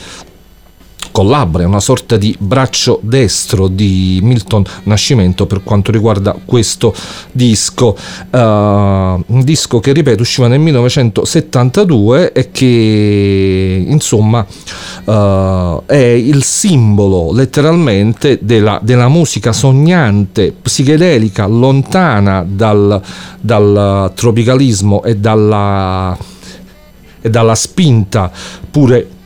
collabora, 1.12 1.64
è 1.64 1.68
una 1.68 1.80
sorta 1.80 2.18
di 2.18 2.36
braccio 2.40 3.00
destro 3.04 3.68
di 3.68 4.20
Milton 4.24 4.64
Nascimento 4.84 5.46
per 5.46 5.64
quanto 5.64 5.92
riguarda 5.92 6.36
questo 6.44 6.94
disco, 7.32 7.96
uh, 8.30 8.38
un 8.38 9.42
disco 9.44 9.80
che 9.80 9.92
ripeto 9.92 10.22
usciva 10.22 10.48
nel 10.48 10.60
1972 10.60 12.32
e 12.32 12.52
che 12.52 13.86
insomma 13.88 14.46
uh, 15.06 15.84
è 15.86 15.96
il 15.96 16.44
simbolo 16.44 17.32
letteralmente 17.34 18.40
della, 18.42 18.80
della, 18.82 19.08
musica 19.08 19.52
sognante, 19.52 20.54
psichedelica, 20.60 21.46
lontana 21.46 22.46
dal, 22.48 23.02
dal 23.40 24.12
tropicalismo 24.16 25.04
e 25.04 25.18
dalla, 25.18 26.18
e 27.20 27.30
dalla 27.30 27.56
spinta 27.56 28.32
pure 28.70 29.20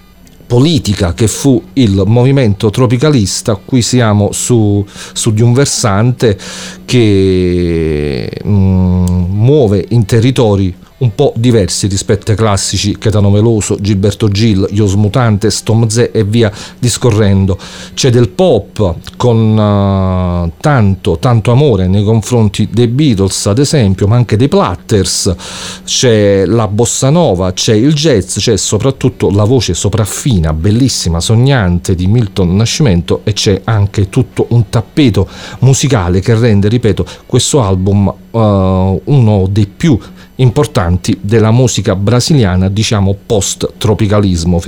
politica 0.46 1.14
che 1.14 1.28
fu 1.28 1.62
il 1.74 2.04
movimento 2.06 2.70
tropicalista, 2.70 3.56
qui 3.56 3.82
siamo 3.82 4.32
su, 4.32 4.86
su 5.14 5.34
di 5.34 5.42
un 5.42 5.54
versante 5.54 6.38
che 6.86 8.42
mm, 8.46 9.06
muove 9.30 9.86
in 9.90 10.06
territori 10.06 10.76
un 10.98 11.14
po' 11.14 11.34
diversi 11.36 11.88
rispetto 11.88 12.32
ai 12.32 12.38
classici 12.38 12.98
Chetano 12.98 13.30
Veloso, 13.30 13.78
Gilberto 13.80 14.30
Gil, 14.30 14.66
Ios 14.72 14.94
Mutantes, 14.94 15.62
Tom 15.64 15.88
Zé 15.88 16.12
e 16.12 16.24
via 16.24 16.50
discorrendo. 16.80 17.58
C'è 17.94 18.10
del 18.10 18.30
pop 18.30 18.96
con 19.18 19.58
uh, 19.58 20.52
tanto, 20.62 21.18
tanto 21.20 21.52
amore 21.52 21.88
nei 21.88 22.04
confronti 22.04 22.70
dei 22.72 22.88
Beatles, 22.88 23.48
ad 23.48 23.60
esempio, 23.60 24.08
ma 24.08 24.16
anche 24.16 24.38
dei 24.38 24.48
Platters. 24.48 25.36
C'è 25.84 26.46
la 26.46 26.68
bossa 26.70 27.10
nova, 27.10 27.52
c'è 27.52 27.74
il 27.74 27.94
jazz, 27.94 28.38
c'è 28.38 28.56
soprattutto 28.56 29.30
la 29.32 29.44
voce 29.44 29.74
sopraffina, 29.74 30.54
bellissima, 30.54 31.20
sognante 31.20 31.94
di 31.94 32.08
Milton 32.08 32.56
Nascimento 32.56 33.22
e 33.26 33.34
c'è 33.34 33.62
anche 33.66 34.08
tutto 34.10 34.46
un 34.50 34.70
tappeto 34.70 35.28
musicale 35.60 36.22
che 36.22 36.36
rende, 36.36 36.70
ripeto, 36.70 37.06
questo 37.26 37.62
album 37.62 38.14
uh, 38.32 39.02
uno 39.04 39.48
dei 39.50 39.68
più 39.68 40.00
importanti 40.36 41.18
della 41.22 41.52
musica 41.52 41.96
brasiliana, 41.96 42.70
diciamo 42.70 43.16
post-tropicalismo, 43.26 44.62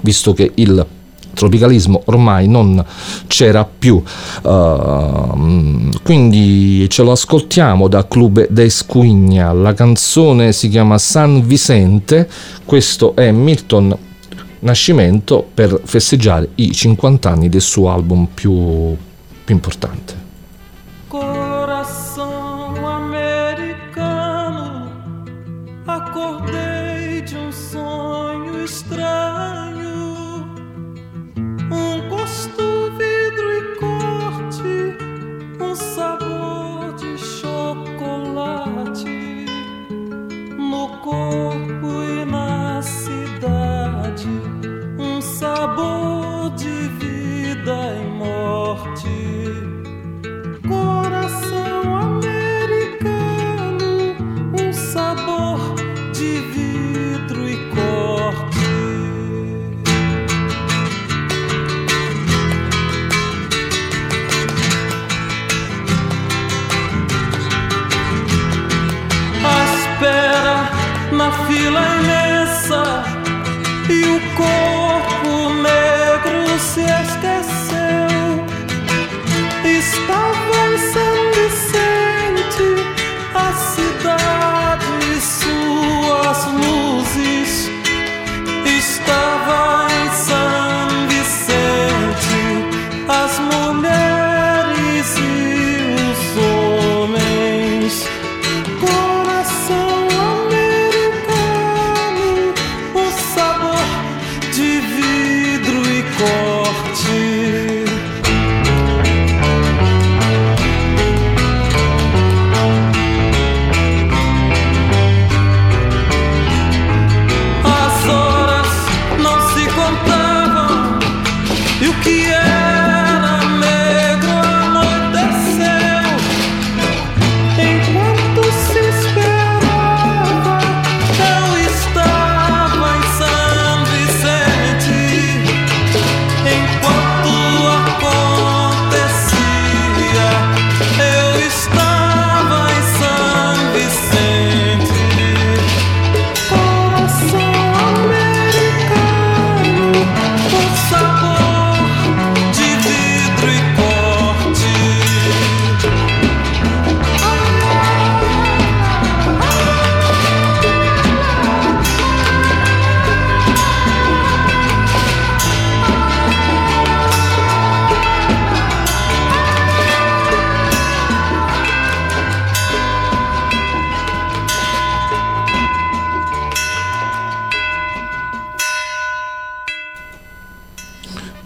visto 0.00 0.32
che 0.32 0.52
il 0.54 0.86
tropicalismo 1.36 2.02
ormai 2.06 2.48
non 2.48 2.82
c'era 3.28 3.64
più. 3.64 4.02
Uh, 4.42 5.90
quindi 6.02 6.86
ce 6.88 7.02
lo 7.02 7.12
ascoltiamo 7.12 7.86
da 7.88 8.08
Clube 8.08 8.48
de 8.50 8.68
Squigna. 8.68 9.52
La 9.52 9.74
canzone 9.74 10.52
si 10.52 10.68
chiama 10.68 10.98
San 10.98 11.46
Vicente. 11.46 12.28
Questo 12.64 13.14
è 13.14 13.30
Milton 13.30 13.96
Nascimento 14.60 15.46
per 15.52 15.80
festeggiare 15.84 16.48
i 16.56 16.72
50 16.72 17.30
anni 17.30 17.48
del 17.48 17.60
suo 17.60 17.90
album 17.90 18.26
più, 18.32 18.96
più 19.44 19.54
importante. 19.54 20.25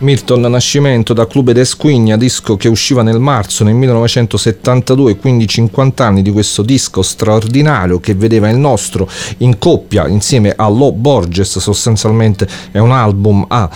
Milton 0.00 0.40
Nascimento 0.40 1.12
da 1.12 1.26
Clube 1.26 1.52
de 1.52 1.62
Squigna, 1.66 2.16
disco 2.16 2.56
che 2.56 2.68
usciva 2.68 3.02
nel 3.02 3.20
marzo 3.20 3.64
nel 3.64 3.74
1972, 3.74 5.16
quindi 5.16 5.46
50 5.46 6.06
anni 6.06 6.22
di 6.22 6.32
questo 6.32 6.62
disco 6.62 7.02
straordinario 7.02 8.00
che 8.00 8.14
vedeva 8.14 8.48
il 8.48 8.56
nostro 8.56 9.06
in 9.38 9.58
coppia 9.58 10.08
insieme 10.08 10.54
a 10.56 10.70
Lo 10.70 10.92
Borges, 10.92 11.58
sostanzialmente 11.58 12.48
è 12.70 12.78
un 12.78 12.92
album 12.92 13.44
a 13.46 13.68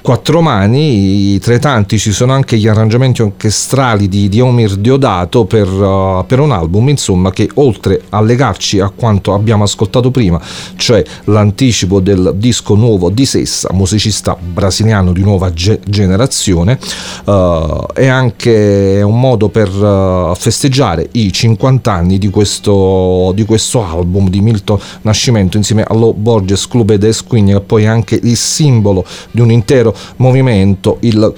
quattro 0.00 0.40
mani, 0.40 1.36
tra 1.40 1.54
i 1.54 1.58
tanti 1.58 1.98
ci 1.98 2.12
sono 2.12 2.32
anche 2.32 2.56
gli 2.58 2.68
arrangiamenti 2.68 3.22
orchestrali 3.22 4.08
di 4.08 4.28
Diomir 4.28 4.76
Diodato 4.76 5.46
per, 5.46 5.68
uh, 5.68 6.24
per 6.24 6.38
un 6.38 6.52
album 6.52 6.90
insomma 6.90 7.32
che 7.32 7.50
oltre 7.54 8.02
a 8.10 8.20
legarci 8.20 8.78
a 8.78 8.92
quanto 8.94 9.34
abbiamo 9.34 9.64
ascoltato 9.64 10.12
prima, 10.12 10.40
cioè 10.76 11.02
l'anticipo 11.24 11.98
del 11.98 12.34
disco 12.36 12.76
nuovo 12.76 13.10
di 13.10 13.26
Sessa, 13.26 13.70
musicista 13.72 14.36
brasiliano 14.40 15.12
di 15.12 15.22
nuova 15.22 15.52
ge- 15.72 15.80
generazione 15.86 16.78
uh, 17.24 17.86
è 17.92 18.06
anche 18.06 19.00
un 19.04 19.18
modo 19.18 19.48
per 19.48 19.68
uh, 19.68 20.34
festeggiare 20.34 21.08
i 21.12 21.32
50 21.32 21.92
anni 21.92 22.18
di 22.18 22.28
questo, 22.30 23.32
di 23.34 23.44
questo 23.44 23.84
album 23.84 24.28
di 24.28 24.40
Milton 24.40 24.78
Nascimento 25.02 25.56
insieme 25.56 25.84
allo 25.86 26.12
Borges 26.12 26.66
Clube 26.68 26.98
de 26.98 27.12
Squigna 27.12 27.58
che 27.58 27.60
poi 27.60 27.86
anche 27.86 28.18
il 28.20 28.36
simbolo 28.36 29.04
di 29.30 29.40
un 29.40 29.50
intero 29.50 29.94
movimento 30.16 30.98
il 31.00 31.32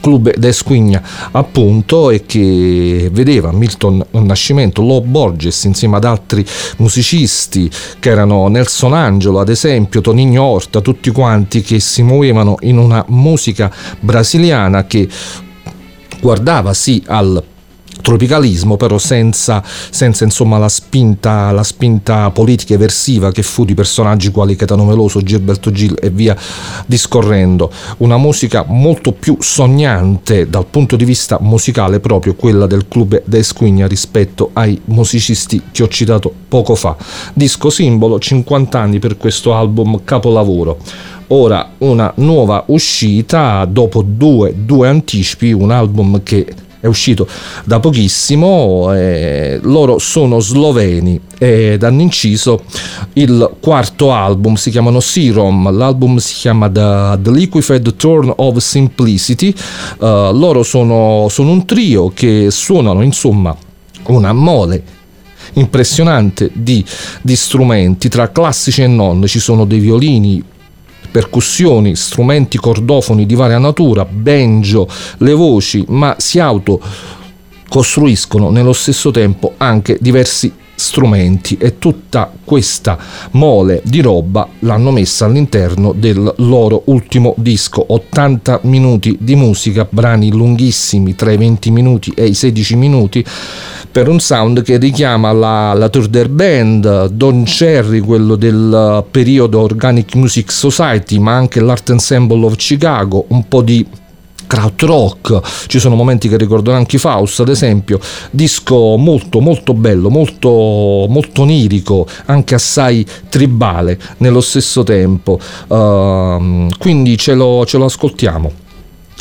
Club 0.00 0.36
de 0.36 0.52
Squigna 0.52 1.02
appunto 1.32 2.10
e 2.10 2.24
che 2.26 3.08
vedeva 3.12 3.52
Milton 3.52 4.04
Nascimento, 4.10 4.82
Lo 4.82 5.00
Borges 5.00 5.64
insieme 5.64 5.96
ad 5.96 6.04
altri 6.04 6.44
musicisti 6.78 7.70
che 7.98 8.10
erano 8.10 8.48
Nelson 8.48 8.94
Angelo 8.94 9.40
ad 9.40 9.48
esempio, 9.48 10.00
Tonino 10.00 10.42
Horta, 10.42 10.80
tutti 10.80 11.10
quanti 11.10 11.62
che 11.62 11.80
si 11.80 12.02
muovevano 12.02 12.56
in 12.60 12.78
una 12.78 13.04
musica 13.08 13.72
brasiliana 14.00 14.86
che 14.86 15.08
guardava 16.20 16.72
sì 16.74 17.02
al 17.06 17.42
tropicalismo 18.00 18.76
però 18.76 18.98
senza, 18.98 19.62
senza 19.64 20.24
insomma 20.24 20.58
la 20.58 20.68
spinta, 20.68 21.50
la 21.52 21.62
spinta 21.62 22.30
politica 22.30 22.74
eversiva 22.74 23.32
che 23.32 23.42
fu 23.42 23.64
di 23.64 23.74
personaggi 23.74 24.30
quali 24.30 24.56
Caetano 24.56 24.86
Veloso, 24.86 25.22
Gilberto 25.22 25.70
Gil 25.70 25.96
e 26.00 26.10
via 26.10 26.36
discorrendo. 26.86 27.70
Una 27.98 28.16
musica 28.16 28.64
molto 28.66 29.12
più 29.12 29.36
sognante 29.40 30.48
dal 30.48 30.66
punto 30.66 30.96
di 30.96 31.04
vista 31.04 31.38
musicale 31.40 32.00
proprio 32.00 32.34
quella 32.34 32.66
del 32.66 32.88
Club 32.88 33.22
de 33.24 33.42
Squigna 33.42 33.86
rispetto 33.86 34.50
ai 34.52 34.80
musicisti 34.86 35.62
che 35.72 35.82
ho 35.82 35.88
citato 35.88 36.32
poco 36.48 36.74
fa. 36.74 36.96
Disco 37.32 37.70
simbolo 37.70 38.18
50 38.18 38.78
anni 38.78 38.98
per 38.98 39.16
questo 39.16 39.54
album 39.54 40.02
capolavoro. 40.04 40.78
Ora 41.28 41.70
una 41.78 42.12
nuova 42.16 42.64
uscita 42.68 43.64
dopo 43.64 44.02
due, 44.02 44.54
due 44.56 44.88
anticipi 44.88 45.50
un 45.50 45.72
album 45.72 46.22
che 46.22 46.46
è 46.86 46.88
uscito 46.88 47.28
da 47.64 47.78
pochissimo, 47.80 48.92
eh, 48.94 49.58
loro 49.62 49.98
sono 49.98 50.40
sloveni 50.40 51.20
ed 51.38 51.82
hanno 51.82 52.00
inciso 52.00 52.62
il 53.14 53.56
quarto 53.60 54.12
album, 54.12 54.54
si 54.54 54.70
chiamano 54.70 55.00
Serum, 55.00 55.70
l'album 55.76 56.16
si 56.16 56.34
chiama 56.34 56.70
The, 56.70 57.18
The 57.20 57.30
Liquefied 57.30 57.96
Turn 57.96 58.32
of 58.34 58.56
Simplicity, 58.58 59.52
uh, 59.98 60.32
loro 60.32 60.62
sono, 60.62 61.26
sono 61.28 61.50
un 61.50 61.66
trio 61.66 62.10
che 62.14 62.48
suonano 62.50 63.02
insomma 63.02 63.54
una 64.06 64.32
mole 64.32 64.82
impressionante 65.54 66.50
di, 66.52 66.84
di 67.20 67.36
strumenti. 67.36 68.08
Tra 68.08 68.30
classici 68.30 68.82
e 68.82 68.86
non, 68.86 69.26
ci 69.26 69.40
sono 69.40 69.64
dei 69.64 69.78
violini 69.78 70.42
percussioni, 71.16 71.96
strumenti 71.96 72.58
cordofoni 72.58 73.24
di 73.24 73.34
varia 73.34 73.56
natura, 73.56 74.04
banjo, 74.04 74.86
le 75.20 75.32
voci, 75.32 75.82
ma 75.88 76.14
si 76.18 76.38
auto 76.38 76.78
costruiscono 77.70 78.50
nello 78.50 78.74
stesso 78.74 79.10
tempo 79.10 79.54
anche 79.56 79.96
diversi 79.98 80.52
strumenti 80.76 81.56
e 81.58 81.78
tutta 81.78 82.30
questa 82.44 82.96
mole 83.32 83.82
di 83.84 84.00
roba 84.00 84.46
l'hanno 84.60 84.92
messa 84.92 85.24
all'interno 85.24 85.92
del 85.92 86.32
loro 86.38 86.82
ultimo 86.86 87.34
disco. 87.36 87.84
80 87.88 88.60
minuti 88.62 89.16
di 89.20 89.34
musica 89.34 89.86
brani 89.88 90.30
lunghissimi 90.30 91.14
tra 91.14 91.32
i 91.32 91.36
20 91.36 91.70
minuti 91.70 92.12
e 92.14 92.26
i 92.26 92.34
16 92.34 92.76
minuti 92.76 93.24
per 93.90 94.08
un 94.08 94.20
sound 94.20 94.62
che 94.62 94.76
richiama 94.76 95.32
la, 95.32 95.72
la 95.72 95.88
Tour 95.88 96.08
der 96.08 96.28
Band, 96.28 97.06
Don 97.06 97.44
Cherry, 97.44 98.00
quello 98.00 98.36
del 98.36 99.02
periodo 99.10 99.60
Organic 99.60 100.14
Music 100.16 100.52
Society, 100.52 101.18
ma 101.18 101.32
anche 101.32 101.60
l'Art 101.60 101.88
Ensemble 101.88 102.44
of 102.44 102.56
Chicago, 102.56 103.24
un 103.28 103.48
po' 103.48 103.62
di 103.62 103.86
krautrock, 104.46 105.66
ci 105.66 105.78
sono 105.78 105.94
momenti 105.94 106.28
che 106.28 106.36
ricordano 106.36 106.76
anche 106.76 106.98
Faust 106.98 107.40
ad 107.40 107.48
esempio, 107.48 107.98
disco 108.30 108.96
molto 108.96 109.40
molto 109.40 109.74
bello, 109.74 110.10
molto, 110.10 111.06
molto 111.08 111.42
onirico, 111.42 112.06
anche 112.26 112.54
assai 112.54 113.06
tribale 113.28 113.98
nello 114.18 114.40
stesso 114.40 114.82
tempo, 114.82 115.38
uh, 115.68 116.68
quindi 116.78 117.16
ce 117.16 117.34
lo, 117.34 117.64
ce 117.66 117.78
lo 117.78 117.84
ascoltiamo. 117.84 118.64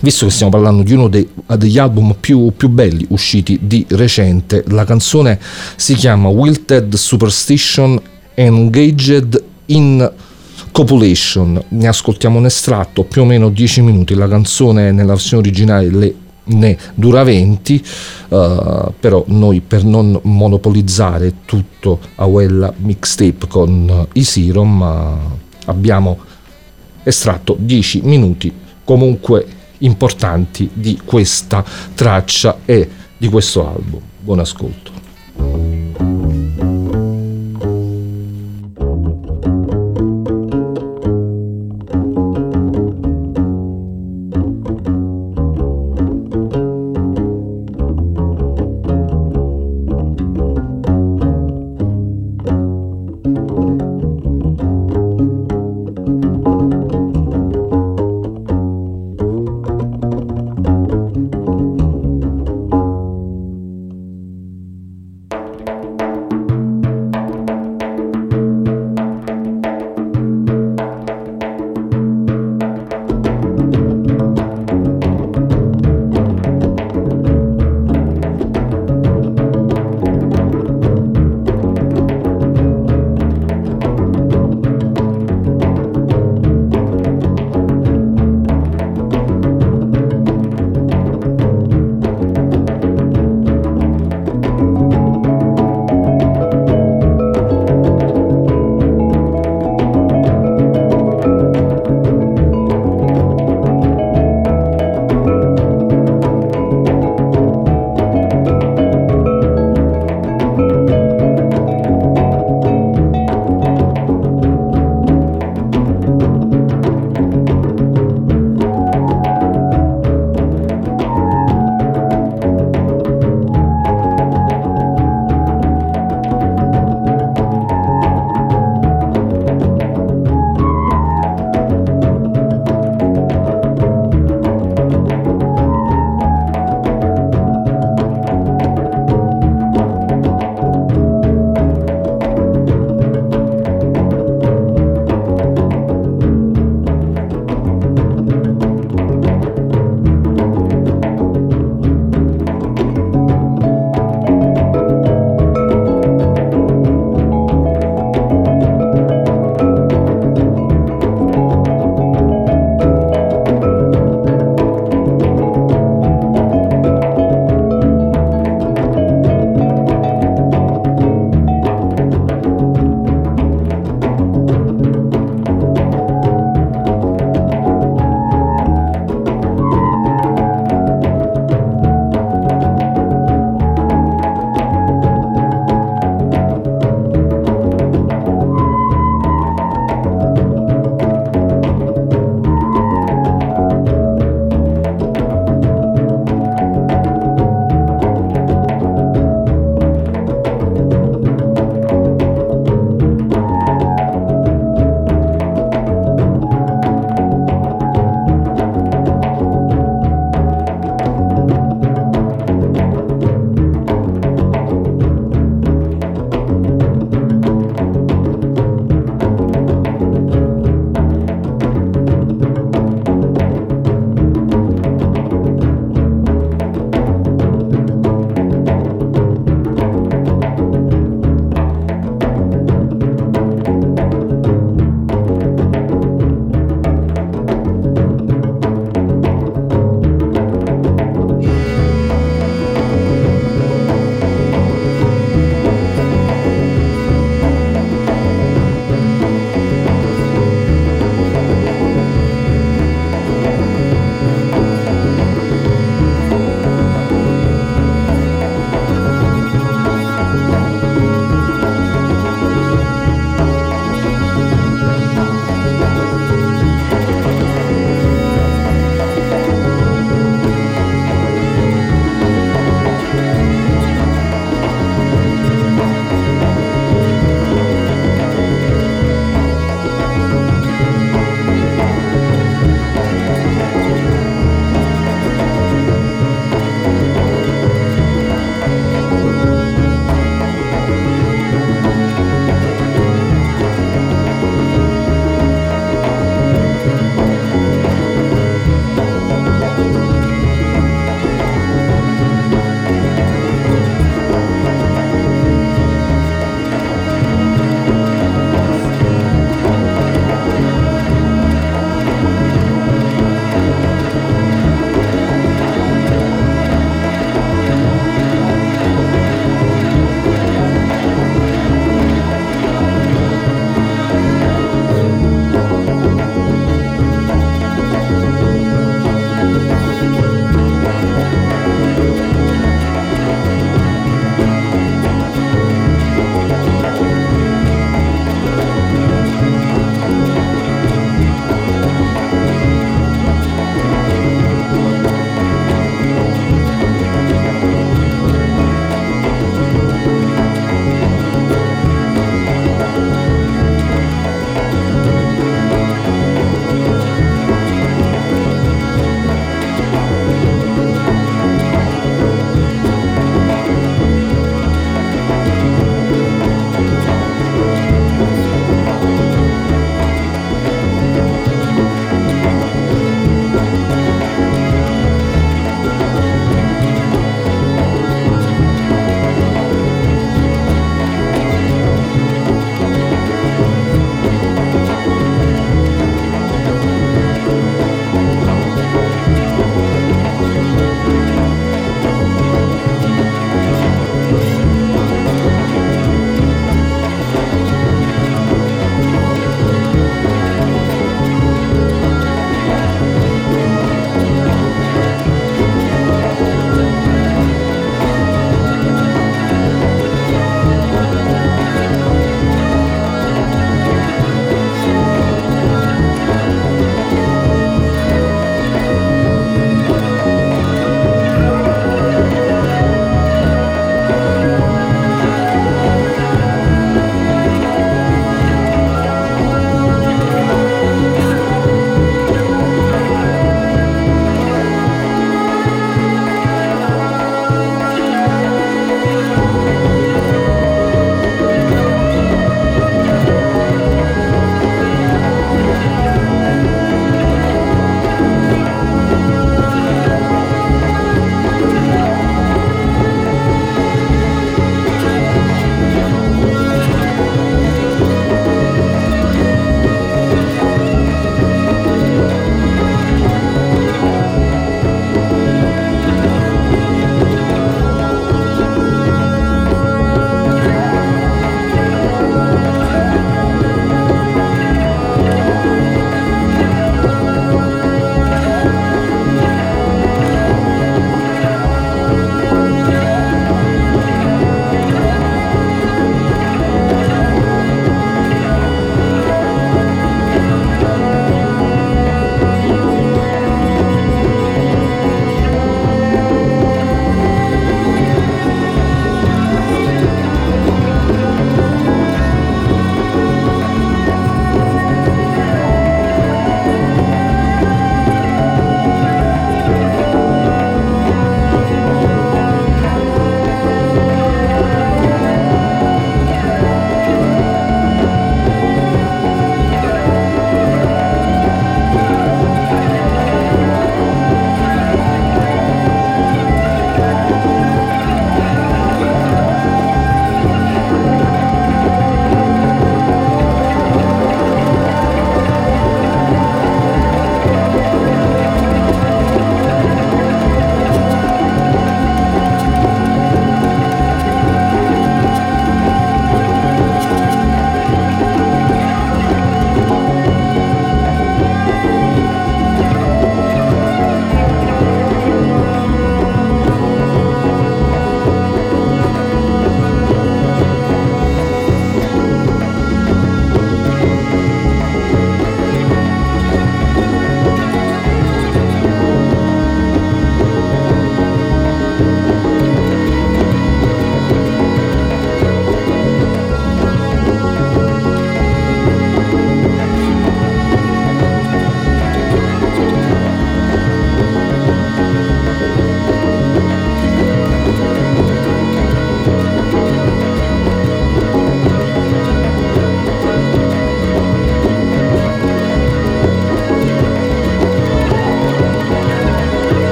Visto 0.00 0.26
che 0.26 0.32
stiamo 0.32 0.52
parlando 0.52 0.82
di 0.82 0.92
uno 0.92 1.08
dei, 1.08 1.26
degli 1.56 1.78
album 1.78 2.14
più, 2.20 2.52
più, 2.54 2.68
belli 2.68 3.06
usciti 3.08 3.58
di 3.62 3.86
recente, 3.88 4.62
la 4.68 4.84
canzone 4.84 5.40
si 5.76 5.94
chiama 5.94 6.28
Wilted 6.28 6.94
Superstition 6.94 7.98
Engaged 8.34 9.42
in 9.66 10.12
Copulation. 10.78 11.60
Ne 11.70 11.88
ascoltiamo 11.88 12.38
un 12.38 12.46
estratto, 12.46 13.02
più 13.02 13.22
o 13.22 13.24
meno 13.24 13.48
10 13.48 13.80
minuti, 13.80 14.14
la 14.14 14.28
canzone 14.28 14.92
nella 14.92 15.14
versione 15.14 15.42
originale 15.42 15.90
le, 15.90 16.14
ne 16.44 16.78
dura 16.94 17.24
20, 17.24 17.84
uh, 18.28 18.92
però 19.00 19.24
noi 19.26 19.60
per 19.60 19.82
non 19.82 20.20
monopolizzare 20.22 21.38
tutto 21.46 21.98
a 22.14 22.26
quella 22.26 22.72
mixtape 22.76 23.48
con 23.48 24.06
i 24.12 24.22
Serum 24.22 24.80
uh, 24.80 25.36
abbiamo 25.64 26.16
estratto 27.02 27.56
10 27.58 28.02
minuti 28.04 28.54
comunque 28.84 29.46
importanti 29.78 30.70
di 30.72 31.00
questa 31.04 31.64
traccia 31.92 32.58
e 32.64 32.88
di 33.16 33.26
questo 33.26 33.68
album. 33.68 34.00
Buon 34.20 34.38
ascolto. 34.38 35.77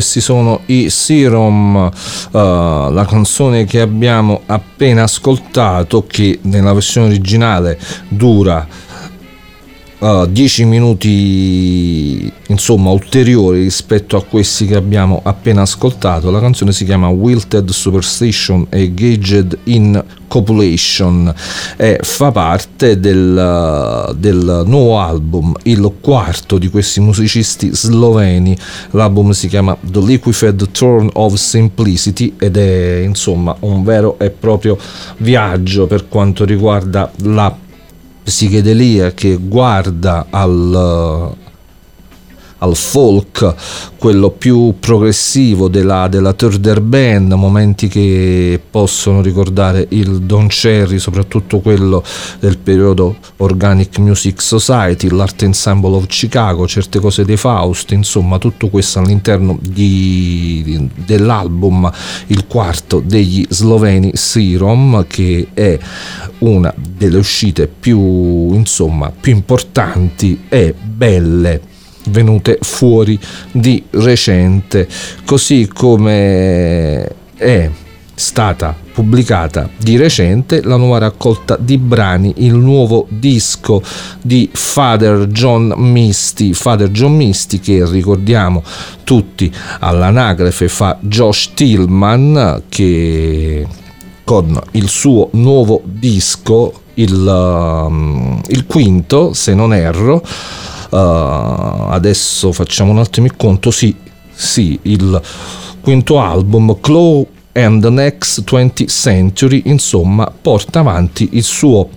Questi 0.00 0.22
sono 0.22 0.62
i 0.66 0.88
Serum, 0.88 1.74
uh, 1.74 1.90
la 2.30 3.06
canzone 3.06 3.66
che 3.66 3.82
abbiamo 3.82 4.40
appena 4.46 5.02
ascoltato 5.02 6.06
che 6.06 6.38
nella 6.44 6.72
versione 6.72 7.08
originale 7.08 7.78
dura 8.08 8.66
uh, 10.00 10.26
10 10.26 10.64
minuti 10.64 12.32
insomma 12.48 12.90
ulteriori 12.90 13.62
rispetto 13.62 14.16
a 14.16 14.24
questi 14.24 14.66
che 14.66 14.76
abbiamo 14.76 15.20
appena 15.22 15.62
ascoltato. 15.62 16.30
La 16.30 16.40
canzone 16.40 16.72
si 16.72 16.84
chiama 16.84 17.08
Wilted 17.08 17.70
Superstition 17.70 18.66
e 18.68 18.92
Gauged 18.92 19.58
in 19.64 20.02
Copulation 20.26 21.32
e 21.76 21.98
fa 22.02 22.30
parte 22.30 23.00
del, 23.00 24.14
del 24.16 24.62
nuovo 24.66 24.98
album 25.00 25.54
il 25.64 25.92
quarto 26.00 26.58
di 26.58 26.68
questi 26.68 27.00
musicisti 27.00 27.70
sloveni. 27.72 28.56
L'album 28.90 29.30
si 29.30 29.48
chiama 29.48 29.76
The 29.80 30.00
Liquefied 30.00 30.70
Turn 30.70 31.08
of 31.14 31.34
Simplicity 31.34 32.34
ed 32.38 32.56
è 32.56 33.02
insomma 33.04 33.56
un 33.60 33.82
vero 33.82 34.18
e 34.18 34.30
proprio 34.30 34.78
viaggio 35.18 35.86
per 35.86 36.08
quanto 36.08 36.44
riguarda 36.44 37.10
la 37.22 37.68
psichedelia 38.30 39.12
che 39.12 39.36
guarda 39.36 40.26
al, 40.30 41.34
al 42.60 42.76
folk, 42.76 43.54
quello 43.96 44.30
più 44.30 44.74
progressivo 44.78 45.68
della, 45.68 46.08
della 46.08 46.32
Third 46.32 46.80
Band, 46.80 47.32
momenti 47.32 47.88
che 47.88 48.60
possono 48.70 49.20
ricordare 49.22 49.86
il 49.90 50.22
Don 50.22 50.46
Cherry, 50.48 50.98
soprattutto 50.98 51.60
quello 51.60 52.02
del 52.38 52.58
periodo 52.58 53.16
Organic 53.38 53.98
Music 53.98 54.40
Society, 54.40 55.08
l'Art 55.08 55.42
Ensemble 55.42 55.94
of 55.94 56.06
Chicago, 56.06 56.66
certe 56.66 56.98
cose 56.98 57.24
dei 57.24 57.36
Faust, 57.36 57.92
insomma 57.92 58.38
tutto 58.38 58.68
questo 58.68 58.98
all'interno 58.98 59.58
di, 59.60 60.88
dell'album, 60.94 61.90
il 62.28 62.46
quarto 62.46 63.02
degli 63.04 63.44
sloveni 63.48 64.12
Sirom, 64.14 65.06
che 65.06 65.48
è 65.54 65.78
una 66.38 66.72
delle 66.76 67.18
uscite 67.18 67.68
più, 67.68 68.52
insomma, 68.54 69.10
più 69.10 69.32
importanti 69.32 70.44
e 70.48 70.74
belle 70.74 71.68
venute 72.10 72.58
fuori 72.60 73.18
di 73.52 73.82
recente, 73.90 74.86
così 75.24 75.68
come 75.72 77.08
è 77.36 77.70
stata 78.14 78.76
pubblicata 78.92 79.70
di 79.78 79.96
recente 79.96 80.62
la 80.62 80.76
nuova 80.76 80.98
raccolta 80.98 81.56
di 81.58 81.78
brani, 81.78 82.34
il 82.38 82.54
nuovo 82.54 83.06
disco 83.08 83.82
di 84.20 84.50
Father 84.52 85.26
John 85.28 85.72
Misty, 85.76 86.52
Father 86.52 86.90
John 86.90 87.16
Misty 87.16 87.60
che 87.60 87.88
ricordiamo 87.88 88.62
tutti 89.04 89.50
all'anagrafe 89.78 90.68
fa 90.68 90.98
Josh 91.00 91.52
Tillman 91.54 92.64
che 92.68 93.66
con 94.22 94.60
il 94.72 94.88
suo 94.88 95.30
nuovo 95.32 95.80
disco, 95.84 96.82
il, 96.94 97.12
um, 97.12 98.40
il 98.48 98.66
quinto 98.66 99.32
se 99.32 99.54
non 99.54 99.72
erro, 99.72 100.22
adesso 100.90 102.52
facciamo 102.52 102.90
un 102.90 102.98
attimo 102.98 103.26
il 103.26 103.36
conto, 103.36 103.70
sì, 103.70 103.94
sì, 104.32 104.78
il 104.82 105.20
quinto 105.80 106.20
album, 106.20 106.78
Claw 106.80 107.26
and 107.52 107.82
the 107.82 107.90
Next 107.90 108.42
20th 108.44 108.86
Century, 108.88 109.62
insomma, 109.66 110.30
porta 110.30 110.80
avanti 110.80 111.30
il 111.32 111.42
suo 111.42 111.88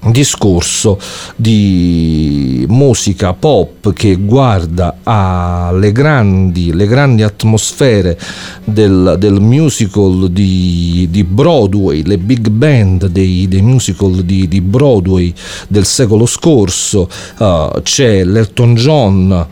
discorso 0.00 0.98
di 1.34 2.64
musica 2.68 3.32
pop 3.32 3.92
che 3.92 4.16
guarda 4.16 4.98
alle 5.02 5.92
grandi, 5.92 6.72
grandi 6.86 7.22
atmosfere 7.22 8.18
del, 8.64 9.16
del 9.18 9.40
musical 9.40 10.30
di, 10.30 11.08
di, 11.10 11.24
Broadway, 11.24 12.02
le 12.04 12.18
big 12.18 12.48
band 12.48 13.06
dei, 13.06 13.48
dei 13.48 13.62
musical 13.62 14.22
di, 14.22 14.46
di, 14.46 14.60
Broadway 14.60 15.32
del 15.66 15.84
secolo 15.84 16.26
scorso, 16.26 17.08
uh, 17.38 17.82
c'è 17.82 18.24
l'Elton 18.24 18.74
John 18.74 19.46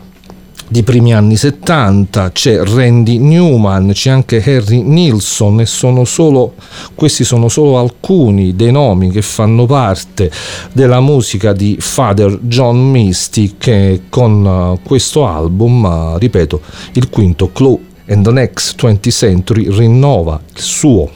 di 0.69 0.83
primi 0.83 1.13
anni 1.13 1.37
70, 1.37 2.31
c'è 2.31 2.61
Randy 2.61 3.19
Newman, 3.19 3.91
c'è 3.93 4.09
anche 4.09 4.43
Harry 4.43 4.81
Nilsson 4.81 5.61
e 5.61 5.65
sono 5.65 6.03
solo, 6.03 6.55
questi 6.93 7.23
sono 7.23 7.47
solo 7.47 7.79
alcuni 7.79 8.53
dei 8.53 8.71
nomi 8.71 9.09
che 9.09 9.21
fanno 9.21 9.65
parte 9.65 10.29
della 10.73 10.99
musica 10.99 11.53
di 11.53 11.77
Father 11.79 12.39
John 12.41 12.91
Misty 12.91 13.55
che 13.57 14.03
con 14.09 14.45
uh, 14.45 14.85
questo 14.85 15.25
album, 15.25 15.83
uh, 15.83 16.17
ripeto, 16.17 16.61
il 16.93 17.09
quinto 17.09 17.49
Clue 17.53 17.79
and 18.09 18.25
the 18.25 18.31
Next 18.31 18.81
20th 18.81 19.09
Century 19.09 19.69
rinnova 19.69 20.39
il 20.53 20.61
suo 20.61 21.09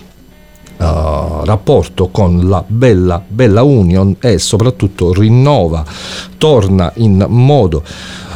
Uh, 0.81 1.43
rapporto 1.43 2.07
con 2.07 2.49
la 2.49 2.63
bella, 2.65 3.23
bella 3.27 3.61
Union 3.61 4.15
e 4.19 4.39
soprattutto 4.39 5.13
rinnova, 5.13 5.85
torna 6.39 6.91
in 6.95 7.23
modo 7.29 7.83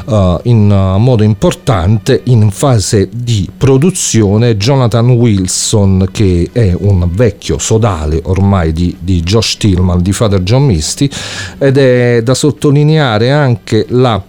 uh, 0.05 0.39
in 0.43 0.69
uh, 0.69 0.99
modo 0.99 1.23
importante 1.23 2.21
in 2.25 2.51
fase 2.51 3.09
di 3.11 3.49
produzione 3.55 4.57
Jonathan 4.57 5.11
Wilson 5.11 6.07
che 6.11 6.49
è 6.51 6.75
un 6.77 7.07
vecchio 7.11 7.57
sodale 7.57 8.21
ormai 8.23 8.71
di, 8.71 8.95
di 8.99 9.21
Josh 9.21 9.57
Tillman 9.57 10.01
di 10.01 10.11
Father 10.11 10.41
John 10.41 10.65
Misty 10.65 11.09
ed 11.57 11.77
è 11.77 12.21
da 12.23 12.33
sottolineare 12.33 13.31
anche 13.31 13.85
la 13.89 14.21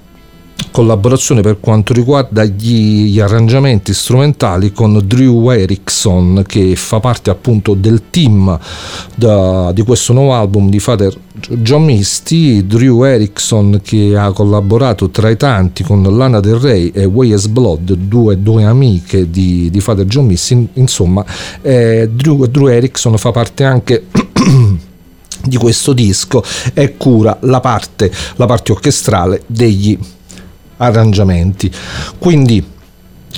collaborazione 0.76 1.40
per 1.40 1.58
quanto 1.58 1.94
riguarda 1.94 2.44
gli, 2.44 3.04
gli, 3.04 3.18
arrangiamenti 3.18 3.94
strumentali 3.94 4.72
con 4.72 5.00
Drew 5.06 5.50
Erickson 5.50 6.44
che 6.46 6.76
fa 6.76 7.00
parte 7.00 7.30
appunto 7.30 7.72
del 7.72 8.02
team 8.10 8.58
da, 9.14 9.72
di 9.72 9.82
questo 9.82 10.12
nuovo 10.12 10.34
album 10.34 10.68
di 10.68 10.78
Father 10.78 11.14
John 11.48 11.84
Misty. 11.84 12.66
Drew 12.66 13.04
Erickson 13.04 13.80
che 13.82 14.16
ha 14.18 14.30
collaborato 14.32 15.08
tra 15.08 15.30
i 15.30 15.38
tanti 15.38 15.82
con 15.82 16.02
Lana 16.02 16.40
Del 16.40 16.56
Rey 16.56 16.90
e 16.94 17.06
Way 17.06 17.32
as 17.32 17.46
Blood 17.46 17.92
due, 17.94 18.42
due 18.42 18.64
amiche 18.64 19.30
di, 19.30 19.70
di 19.70 19.80
Father 19.80 20.04
John 20.04 20.26
Misty. 20.26 20.68
Insomma 20.74 21.24
eh, 21.62 22.10
Drew, 22.12 22.44
Drew 22.46 22.68
Erickson 22.68 23.16
fa 23.16 23.30
parte 23.30 23.64
anche 23.64 24.04
di 25.42 25.56
questo 25.56 25.94
disco 25.94 26.42
e 26.74 26.98
cura 26.98 27.38
la 27.42 27.60
parte, 27.60 28.12
la 28.36 28.44
parte 28.44 28.72
orchestrale 28.72 29.42
degli 29.46 29.98
arrangiamenti. 30.76 31.70
Quindi 32.18 32.74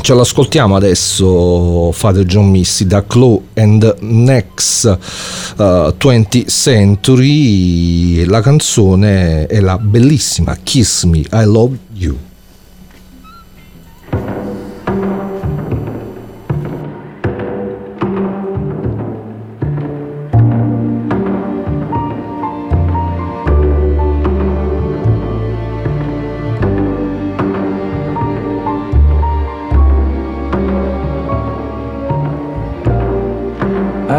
ce 0.00 0.14
l'ascoltiamo 0.14 0.76
adesso 0.76 1.90
Father 1.92 2.24
John 2.24 2.50
Missy 2.50 2.86
da 2.86 3.04
Claw 3.04 3.42
and 3.54 3.96
Next 4.00 4.84
uh, 5.56 5.62
20th 5.62 6.46
Century 6.46 8.24
la 8.24 8.40
canzone 8.40 9.46
è 9.46 9.60
la 9.60 9.76
bellissima 9.76 10.56
Kiss 10.62 11.02
Me 11.04 11.18
I 11.18 11.44
Love 11.44 11.78
You 11.94 12.16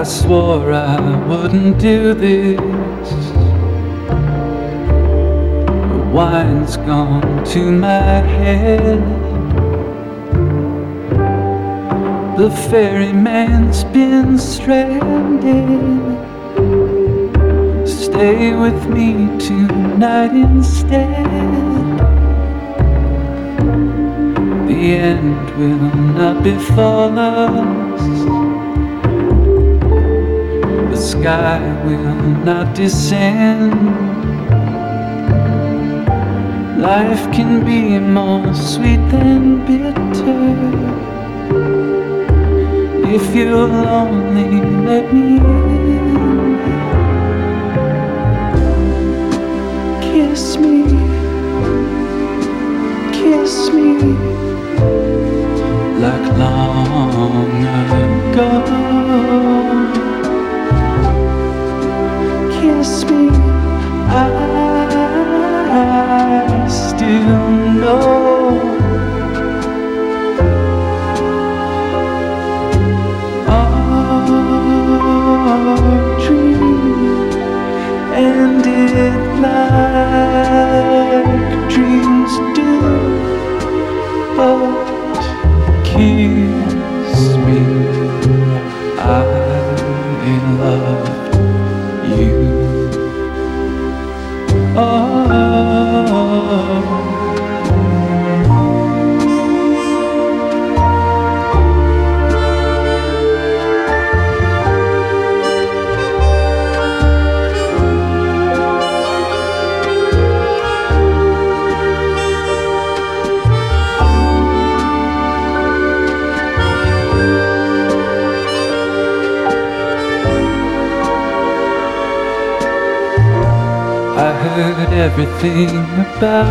swore 0.10 0.74
I 0.74 1.00
wouldn't 1.28 1.78
do 1.78 2.16
this. 2.16 2.60
The 5.92 6.10
wine's 6.12 6.78
gone 6.78 7.44
to 7.46 7.72
my 7.72 8.20
head. 8.38 9.04
The 12.38 12.50
ferryman's 12.72 13.84
been 13.84 14.40
stranded. 14.40 16.00
Stay 17.88 18.56
with 18.56 18.88
me 18.88 19.28
tonight 19.38 20.32
instead. 20.32 21.28
The 24.68 24.82
end 24.96 25.50
will 25.58 25.96
not 26.18 26.44
befall 26.44 27.20
us 27.20 27.89
sky 31.20 31.60
will 31.86 32.16
not 32.48 32.74
descend. 32.76 33.74
Life 36.82 37.24
can 37.36 37.66
be 37.66 38.00
more 38.00 38.54
sweet 38.54 39.04
than 39.12 39.66
bitter. 39.68 40.56
If 43.16 43.36
you're 43.36 43.68
lonely, 43.68 44.62
let 44.88 45.14
me 45.14 45.38
in. 45.98 46.08
Kiss 50.08 50.56
me, 50.64 50.78
kiss 53.12 53.56
me, 53.76 53.92
like 56.04 56.28
long 56.38 57.66
ago. 57.76 59.79
speak. 62.90 63.49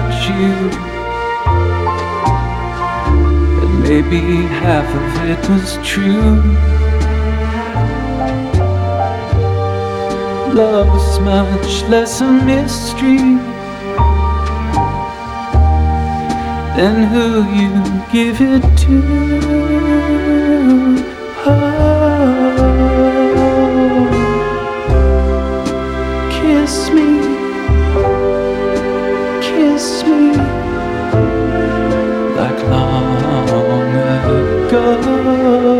About 0.08 0.28
you. 0.28 0.52
And 3.62 3.82
maybe 3.82 4.20
half 4.62 4.88
of 4.94 5.28
it 5.28 5.48
was 5.48 5.78
true. 5.86 6.42
Love's 10.54 11.20
much 11.20 11.82
less 11.88 12.20
a 12.20 12.30
mystery 12.30 13.18
than 16.76 17.04
who 17.12 17.44
you 17.58 17.70
give 18.12 18.40
it 18.40 18.62
to. 18.78 19.02
Oh. 21.50 22.97
go. 34.78 35.77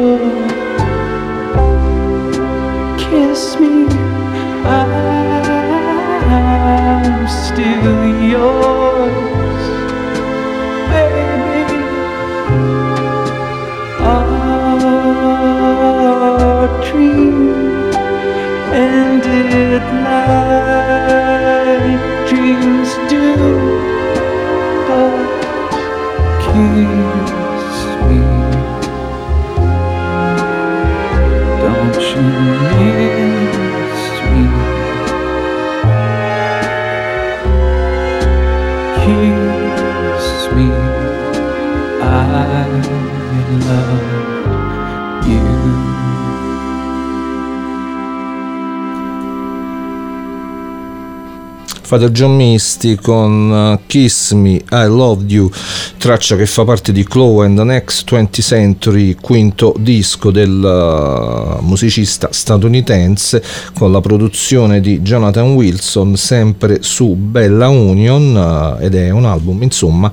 Father 51.89 52.11
John 52.11 52.37
Misty 52.37 52.97
con 52.97 53.51
uh, 53.51 53.87
Kiss 53.87 54.33
Me, 54.33 54.57
I 54.57 54.63
Love 54.89 55.25
You, 55.27 55.51
traccia 55.97 56.37
che 56.37 56.45
fa 56.45 56.63
parte 56.63 56.93
di 56.93 57.03
Chloe 57.03 57.47
and 57.47 57.57
the 57.57 57.65
Next 57.65 58.07
20th 58.13 58.43
Century, 58.43 59.15
quinto 59.15 59.75
disco 59.79 60.31
del 60.31 60.51
uh, 60.51 61.65
musicista 61.65 62.29
statunitense 62.31 63.43
con 63.73 63.91
la 63.91 64.03
produzione 64.03 64.83
di 64.83 65.01
Jonathan 65.01 65.55
Wilson, 65.55 66.15
sempre 66.19 66.83
su 66.83 67.15
Bella 67.15 67.69
Union 67.69 68.35
uh, 68.37 68.85
ed 68.85 68.95
è 68.95 69.09
un 69.09 69.25
album 69.25 69.63
insomma 69.63 70.13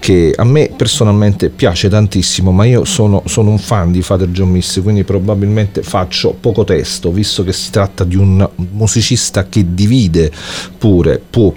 che 0.00 0.34
a 0.36 0.42
me 0.42 0.72
personalmente 0.76 1.50
piace 1.50 1.88
tantissimo, 1.88 2.50
ma 2.50 2.64
io 2.64 2.84
sono, 2.84 3.22
sono 3.26 3.50
un 3.50 3.58
fan 3.58 3.92
di 3.92 4.02
Father 4.02 4.26
John 4.30 4.50
Misty, 4.50 4.80
quindi 4.82 5.04
probabilmente 5.04 5.84
faccio 5.84 6.36
poco 6.40 6.64
testo, 6.64 7.12
visto 7.12 7.44
che 7.44 7.52
si 7.52 7.70
tratta 7.70 8.02
di 8.02 8.16
un 8.16 8.44
musicista 8.72 9.46
che 9.46 9.64
divide 9.72 10.32
pure 10.76 11.11
può 11.18 11.52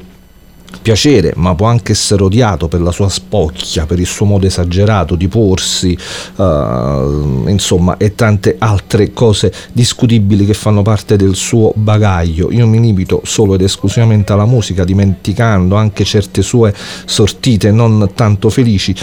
piacere, 0.81 1.33
ma 1.35 1.55
può 1.55 1.67
anche 1.67 1.93
essere 1.93 2.23
odiato 2.23 2.67
per 2.67 2.81
la 2.81 2.91
sua 2.91 3.09
spocchia, 3.09 3.85
per 3.85 3.99
il 3.99 4.05
suo 4.05 4.25
modo 4.25 4.45
esagerato 4.45 5.15
di 5.15 5.27
porsi, 5.27 5.97
uh, 6.35 7.47
insomma, 7.47 7.97
e 7.97 8.13
tante 8.15 8.55
altre 8.59 9.13
cose 9.13 9.51
discutibili 9.71 10.45
che 10.45 10.53
fanno 10.53 10.81
parte 10.81 11.15
del 11.15 11.35
suo 11.35 11.71
bagaglio. 11.75 12.51
Io 12.51 12.67
mi 12.67 12.79
limito 12.79 13.21
solo 13.23 13.55
ed 13.55 13.61
esclusivamente 13.61 14.33
alla 14.33 14.45
musica, 14.45 14.83
dimenticando 14.83 15.75
anche 15.75 16.03
certe 16.03 16.41
sue 16.41 16.73
sortite 17.05 17.71
non 17.71 18.11
tanto 18.13 18.49
felici, 18.49 18.95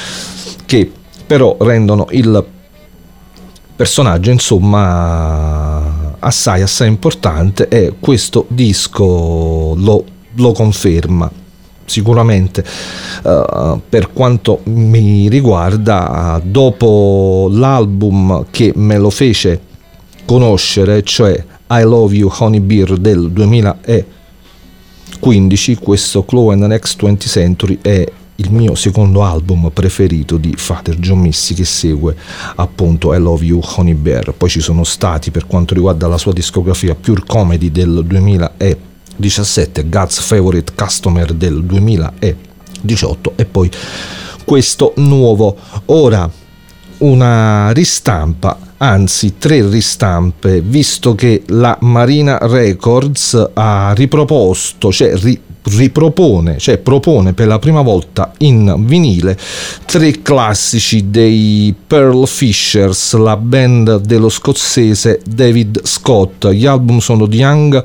che 0.65 0.91
però 1.27 1.57
rendono 1.61 2.07
il 2.11 2.45
personaggio, 3.75 4.31
insomma, 4.31 6.15
assai 6.19 6.63
assai 6.63 6.87
importante 6.87 7.67
e 7.69 7.95
questo 7.99 8.47
disco 8.49 9.75
lo 9.77 10.05
lo 10.35 10.53
conferma 10.53 11.31
sicuramente. 11.85 12.65
Uh, 13.23 13.81
per 13.89 14.13
quanto 14.13 14.61
mi 14.65 15.29
riguarda 15.29 16.41
dopo 16.43 17.49
l'album 17.53 18.47
che 18.51 18.73
me 18.75 18.99
lo 18.99 19.11
fece 19.11 19.61
conoscere 20.25 21.03
cioè 21.03 21.45
I 21.71 21.83
Love 21.83 22.15
You 22.15 22.33
Honey 22.37 22.61
Beer 22.61 22.97
del 22.97 23.31
2015 23.31 25.77
questo 25.77 26.25
Chloe 26.25 26.55
and 26.55 26.63
the 26.63 26.69
Next 26.69 27.03
20 27.03 27.29
Century 27.29 27.79
è 27.83 28.11
il 28.37 28.51
mio 28.51 28.75
secondo 28.75 29.23
album 29.23 29.69
preferito 29.73 30.39
di 30.39 30.55
Father 30.57 30.99
John 30.99 31.21
Missy 31.21 31.55
che 31.55 31.65
segue 31.65 32.17
appunto 32.57 33.15
I 33.15 33.21
Love 33.21 33.45
You 33.45 33.61
Honey 33.77 33.95
Bear 33.95 34.33
poi 34.33 34.49
ci 34.49 34.61
sono 34.61 34.83
stati 34.85 35.31
per 35.31 35.47
quanto 35.47 35.75
riguarda 35.75 36.09
la 36.09 36.19
sua 36.19 36.33
discografia 36.33 36.95
Pure 36.95 37.23
Comedy 37.27 37.71
del 37.71 38.05
2015 38.07 38.91
17 39.17 39.89
God's 39.89 40.21
Favorite 40.21 40.73
Customer 40.75 41.33
del 41.33 41.65
2018 41.65 43.33
e 43.37 43.45
poi 43.45 43.71
questo 44.45 44.93
nuovo. 44.97 45.57
Ora 45.87 46.31
una 46.99 47.71
ristampa 47.73 48.59
anzi 48.79 49.39
tre 49.39 49.69
ristampe 49.69 50.61
visto 50.61 51.15
che 51.15 51.43
la 51.49 51.77
Marina 51.81 52.39
Records 52.39 53.51
ha 53.55 53.93
riproposto 53.95 54.91
cioè 54.91 55.17
ri, 55.17 55.41
ripropone, 55.65 56.59
cioè 56.59 56.79
propone 56.79 57.33
per 57.33 57.47
la 57.47 57.59
prima 57.59 57.83
volta 57.83 58.33
in 58.39 58.75
vinile 58.79 59.39
tre 59.87 60.23
classici 60.23 61.11
dei 61.11 61.75
Pearl 61.87 62.27
Fishers, 62.27 63.15
la 63.15 63.37
band 63.37 64.01
dello 64.01 64.29
scozzese 64.29 65.21
David 65.25 65.81
Scott. 65.85 66.49
Gli 66.51 66.67
album 66.67 66.99
sono 66.99 67.29
The 67.29 67.37
Young 67.37 67.85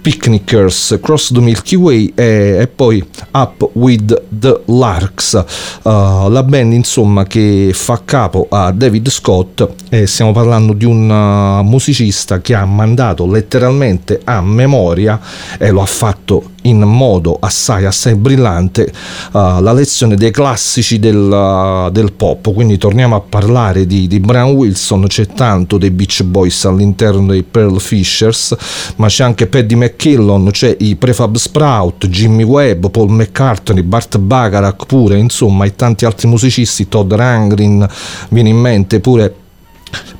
Picnickers, 0.00 0.98
Cross 1.00 1.32
the 1.32 1.40
Milky 1.40 1.76
Way 1.76 2.12
e, 2.14 2.58
e 2.60 2.66
poi 2.66 3.04
Up 3.32 3.70
with 3.74 4.22
the 4.38 4.62
Larks. 4.66 5.44
Uh, 5.82 6.28
la 6.28 6.42
band 6.42 6.72
insomma 6.72 7.24
che 7.24 7.70
fa 7.72 8.00
capo 8.04 8.46
a 8.50 8.72
David 8.72 9.08
Scott 9.10 9.68
e 9.88 10.06
stiamo 10.06 10.32
parlando 10.32 10.72
di 10.72 10.84
un 10.84 11.08
uh, 11.08 11.62
musicista 11.62 12.40
che 12.40 12.54
ha 12.54 12.64
mandato 12.64 13.26
letteralmente 13.26 14.20
a 14.24 14.40
memoria 14.40 15.20
e 15.58 15.70
lo 15.70 15.82
ha 15.82 15.86
fatto 15.86 16.50
in 16.62 16.80
modo 16.80 17.36
assai 17.40 17.84
assai 17.84 18.14
brillante 18.14 18.92
uh, 19.32 19.60
la 19.60 19.72
lezione 19.72 20.16
dei 20.16 20.30
classici 20.30 20.98
del, 20.98 21.16
uh, 21.16 21.90
del, 21.90 22.12
pop. 22.12 22.52
Quindi 22.52 22.78
torniamo 22.78 23.16
a 23.16 23.20
parlare 23.20 23.86
di, 23.86 24.06
di, 24.06 24.20
Brian 24.20 24.50
Wilson. 24.50 25.06
C'è 25.06 25.26
tanto 25.26 25.78
dei 25.78 25.90
Beach 25.90 26.22
Boys 26.22 26.64
all'interno 26.64 27.26
dei 27.26 27.42
Pearl 27.42 27.78
Fishers 27.78 28.56
ma 28.96 29.06
c'è 29.08 29.24
anche 29.24 29.46
Paddy 29.46 29.74
McKillon 29.74 30.50
c'è 30.50 30.76
i 30.80 30.96
Prefab 30.96 31.36
Sprout 31.36 32.06
Jimmy 32.06 32.42
Webb 32.42 32.86
Paul 32.86 33.10
McCartney 33.10 33.82
Bart 33.82 34.18
Bacharach 34.18 34.86
pure 34.86 35.18
insomma 35.18 35.64
e 35.64 35.74
tanti 35.74 36.04
altri 36.04 36.28
musicisti. 36.28 36.88
Todd 36.88 37.12
Rangren 37.12 37.88
viene 38.28 38.48
in 38.48 38.56
mente 38.56 39.00
pure 39.00 39.34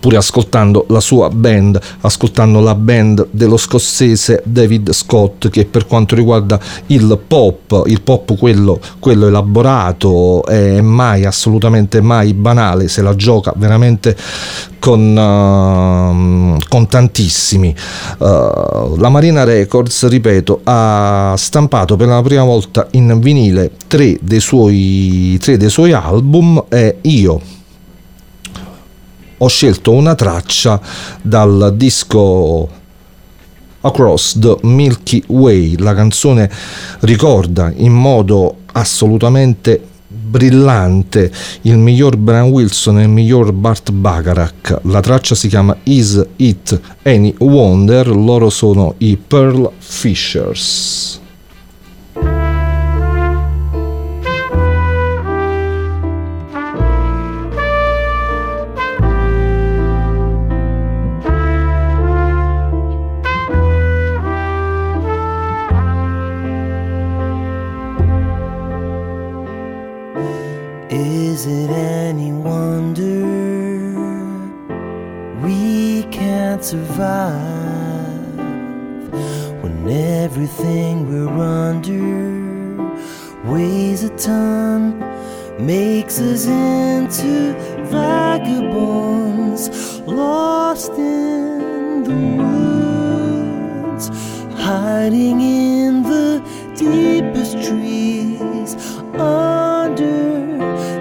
pure 0.01 0.17
ascoltando 0.17 0.87
la 0.89 1.01
sua 1.01 1.29
band, 1.31 1.79
ascoltando 2.01 2.61
la 2.61 2.75
band 2.75 3.29
dello 3.31 3.57
scozzese 3.57 4.43
David 4.45 4.93
Scott 4.93 5.49
che 5.49 5.65
per 5.65 5.87
quanto 5.87 6.15
riguarda 6.15 6.59
il 6.87 7.19
pop, 7.27 7.85
il 7.87 8.01
pop 8.03 8.37
quello, 8.37 8.81
quello 8.99 9.29
elaborato 9.29 10.45
è 10.45 10.81
mai 10.81 11.25
assolutamente 11.25 12.01
mai 12.01 12.35
banale, 12.35 12.89
se 12.89 13.03
la 13.03 13.15
gioca 13.15 13.53
veramente 13.57 14.17
con, 14.79 15.17
uh, 15.17 16.59
con 16.69 16.87
tantissimi. 16.89 17.73
Uh, 18.19 18.97
la 18.97 19.09
Marina 19.09 19.45
Records, 19.45 20.09
ripeto, 20.09 20.63
ha 20.65 21.35
stampato 21.37 21.95
per 21.95 22.09
la 22.09 22.21
prima 22.23 22.43
volta 22.43 22.89
in 22.93 23.21
vinile 23.21 23.71
tre 23.87 24.19
dei 24.21 24.41
suoi, 24.41 25.39
tre 25.41 25.57
dei 25.57 25.71
suoi 25.71 25.93
album 25.93 26.65
e 26.69 26.99
io 27.03 27.41
ho 29.43 29.49
scelto 29.49 29.91
una 29.91 30.15
traccia 30.15 30.81
dal 31.21 31.75
disco 31.77 32.69
Across 33.81 34.39
the 34.39 34.57
Milky 34.63 35.21
Way. 35.27 35.79
La 35.79 35.95
canzone 35.95 36.49
ricorda 37.01 37.73
in 37.75 37.93
modo 37.93 38.59
assolutamente 38.71 39.85
brillante 40.07 41.33
il 41.63 41.77
miglior 41.77 42.17
Brian 42.17 42.51
Wilson 42.51 43.01
e 43.01 43.03
il 43.03 43.09
miglior 43.09 43.53
Bart 43.53 43.91
Bacharach. 43.91 44.79
La 44.85 45.01
traccia 45.01 45.35
si 45.35 45.49
chiama 45.49 45.77
Is 45.85 46.25
It 46.37 46.81
Any 47.03 47.35
Wonder? 47.39 48.07
Loro 48.15 48.49
sono 48.49 48.95
i 48.99 49.17
Pearl 49.17 49.69
Fishers. 49.77 51.22
Survive. 76.65 78.39
When 79.63 79.89
everything 79.89 81.09
we're 81.11 81.29
under 81.29 82.81
weighs 83.45 84.05
a 84.05 84.11
ton, 84.17 85.01
makes 85.59 86.21
us 86.21 86.47
into 86.47 87.55
vagabonds 87.91 89.71
lost 90.07 90.93
in 90.93 92.05
the 92.05 92.15
woods, 92.43 94.09
hiding 94.57 95.41
in 95.41 96.03
the 96.03 96.41
deepest 96.77 97.55
trees 97.69 98.77
under 99.15 100.57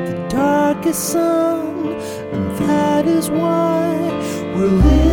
the 0.08 0.28
darkest 0.30 1.10
sun, 1.10 1.96
and 2.34 2.52
that 2.58 3.06
is 3.06 3.30
why 3.30 3.96
we're 4.56 4.68
living 4.68 5.11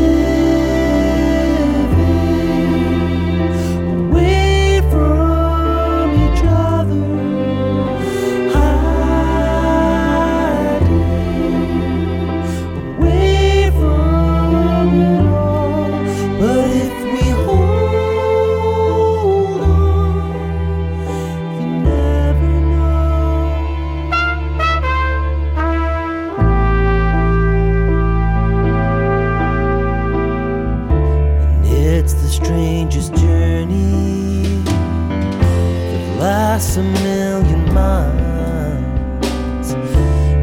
lasts 36.59 36.77
a 36.77 36.83
million 36.83 37.73
miles. 37.73 39.69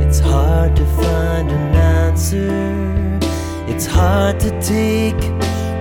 It's 0.01 0.20
hard 0.20 0.74
to 0.78 0.86
find 0.86 1.51
an 1.51 1.76
answer, 1.76 3.20
it's 3.68 3.86
hard 3.86 4.39
to 4.39 4.51
take 4.61 5.22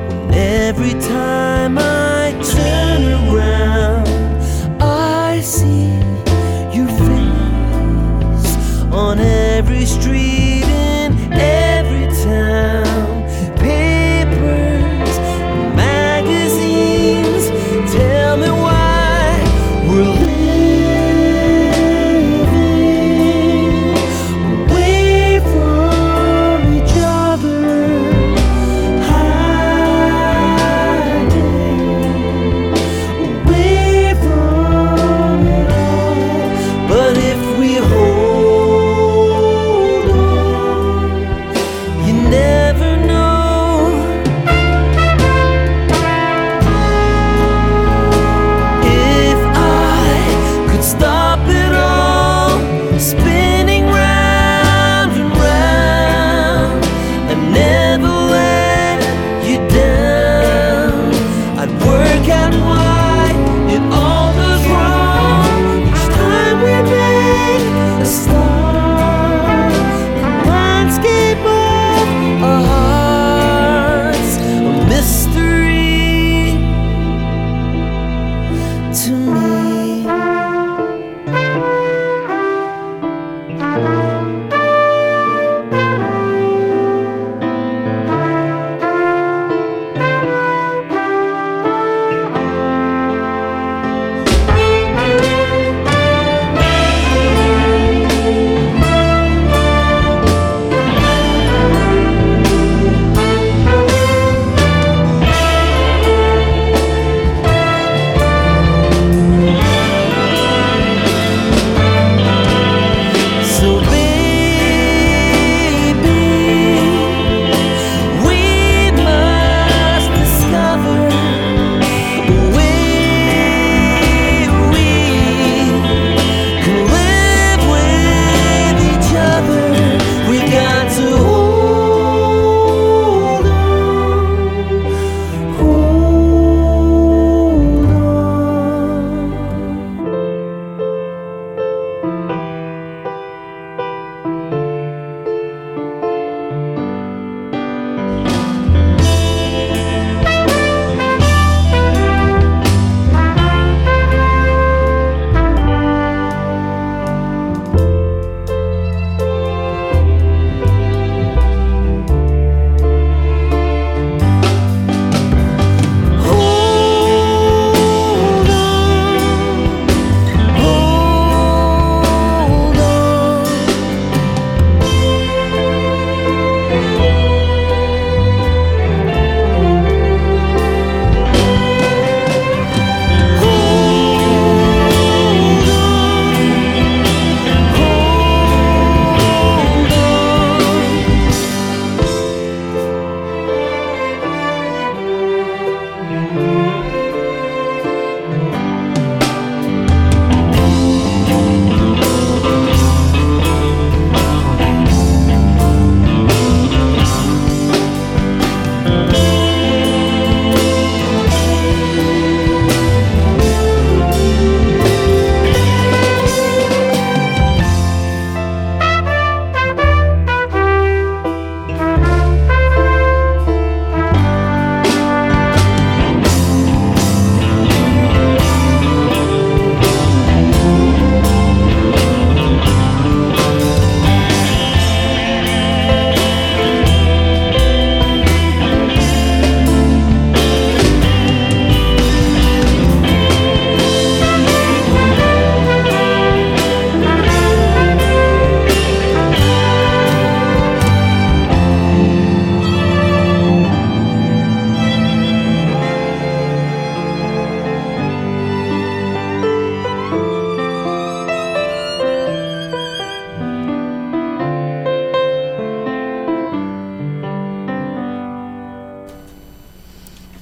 when 0.08 0.34
every 0.34 0.94
time 1.00 1.78
I 1.78 2.13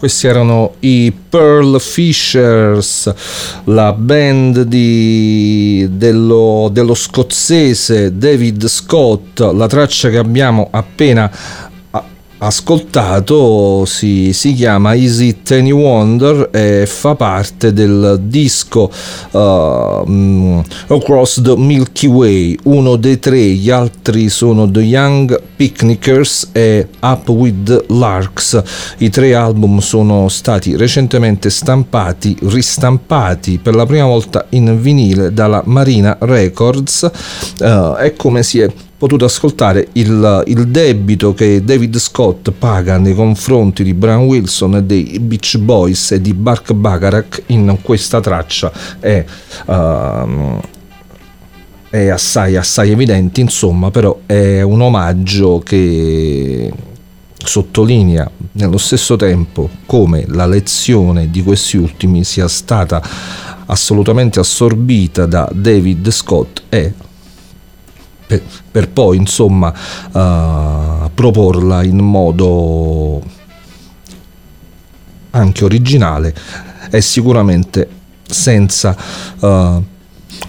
Questi 0.03 0.27
erano 0.27 0.75
i 0.81 1.13
Pearl 1.29 1.79
Fishers, 1.79 3.15
la 3.67 3.93
band 3.93 4.63
di, 4.63 5.87
dello, 5.93 6.69
dello 6.73 6.95
scozzese 6.95 8.19
David 8.19 8.67
Scott. 8.67 9.39
La 9.39 9.69
traccia 9.69 10.11
che 10.11 10.19
abbiamo 10.19 10.67
appena 10.73 11.31
ascoltato 12.43 13.85
si, 13.85 14.33
si, 14.33 14.55
chiama 14.55 14.95
Is 14.95 15.21
It 15.21 15.51
Any 15.53 15.71
Wonder 15.71 16.49
e 16.51 16.87
fa 16.87 17.15
parte 17.15 17.73
del 17.73 18.19
disco 18.25 18.91
uh, 19.31 20.63
Across 20.89 21.43
the 21.43 21.57
Milky 21.57 22.09
Way, 22.09 22.59
uno 22.65 22.97
dei 22.97 23.21
tre, 23.21 23.39
gli 23.39 23.71
altri 23.71 24.29
sono 24.29 24.69
The 24.69 24.81
Young 24.81 25.41
Picnickers 25.55 26.49
e 26.53 26.89
Up 27.01 27.29
with 27.29 27.63
the 27.65 27.85
Larks. 27.89 28.61
I 28.99 29.09
tre 29.09 29.35
album 29.35 29.79
sono 29.79 30.29
stati 30.29 30.77
recentemente 30.77 31.49
stampati, 31.49 32.37
ristampati 32.43 33.59
per 33.59 33.77
la 33.77 33.87
prima 33.87 34.07
volta 34.07 34.47
in 34.51 34.81
vinile 34.81 35.33
dalla 35.33 35.63
Marina 35.65 36.17
Records 36.21 37.09
uh, 37.61 37.97
e 38.01 38.15
come 38.17 38.43
si 38.43 38.61
è 38.61 38.69
potuto 39.03 39.25
ascoltare 39.25 39.89
il, 39.95 40.45
il, 40.47 40.69
debito 40.69 41.35
che 41.35 41.65
David 41.65 41.99
Scott 41.99 42.53
paga 42.53 42.99
nei 42.99 43.17
confronti 43.17 43.83
di 43.83 43.95
Brian 43.95 44.27
Wilson 44.27 44.77
e 44.77 44.85
dei 44.85 45.19
Beach 45.19 45.59
Boys 45.59 46.13
e 46.13 46.21
di 46.21 46.33
Bark 46.33 46.73
Bacharach 46.73 47.43
in 47.47 47.79
questa 47.83 48.21
traccia. 48.21 48.71
È, 49.01 49.25
uh, 49.67 50.61
è 51.91 52.07
assai, 52.11 52.55
assai 52.55 52.93
evidente, 52.93 53.41
insomma, 53.41 53.91
però 53.91 54.21
è 54.25 54.63
un 54.63 54.81
omaggio 54.81 55.59
che 55.65 56.73
sottolinea 57.45 58.31
nello 58.53 58.79
stesso 58.79 59.17
tempo 59.17 59.69
come 59.85 60.27
la 60.29 60.47
lezione 60.47 61.29
di 61.29 61.43
questi 61.43 61.77
ultimi 61.77 62.23
sia 62.23 62.47
stata 62.47 63.03
assolutamente 63.67 64.39
assorbita 64.39 65.27
da 65.27 65.51
David 65.53 66.09
Scott 66.11 66.63
e 66.69 66.93
per, 68.33 68.43
per 68.71 68.89
poi 68.89 69.17
insomma 69.17 69.73
uh, 70.13 71.11
proporla 71.13 71.83
in 71.83 71.99
modo 71.99 73.23
anche 75.31 75.65
originale 75.65 76.35
e 76.91 77.01
sicuramente 77.01 77.89
senza 78.27 78.97
uh, 79.41 79.83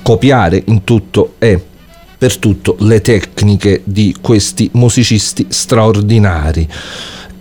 copiare 0.02 0.64
in 0.68 0.84
tutto 0.84 1.36
e 1.40 1.62
per 2.18 2.38
tutto 2.38 2.78
le 2.80 3.02
tecniche 3.02 3.82
di 3.84 4.16
questi 4.22 4.70
musicisti 4.74 5.48
straordinari. 5.50 6.68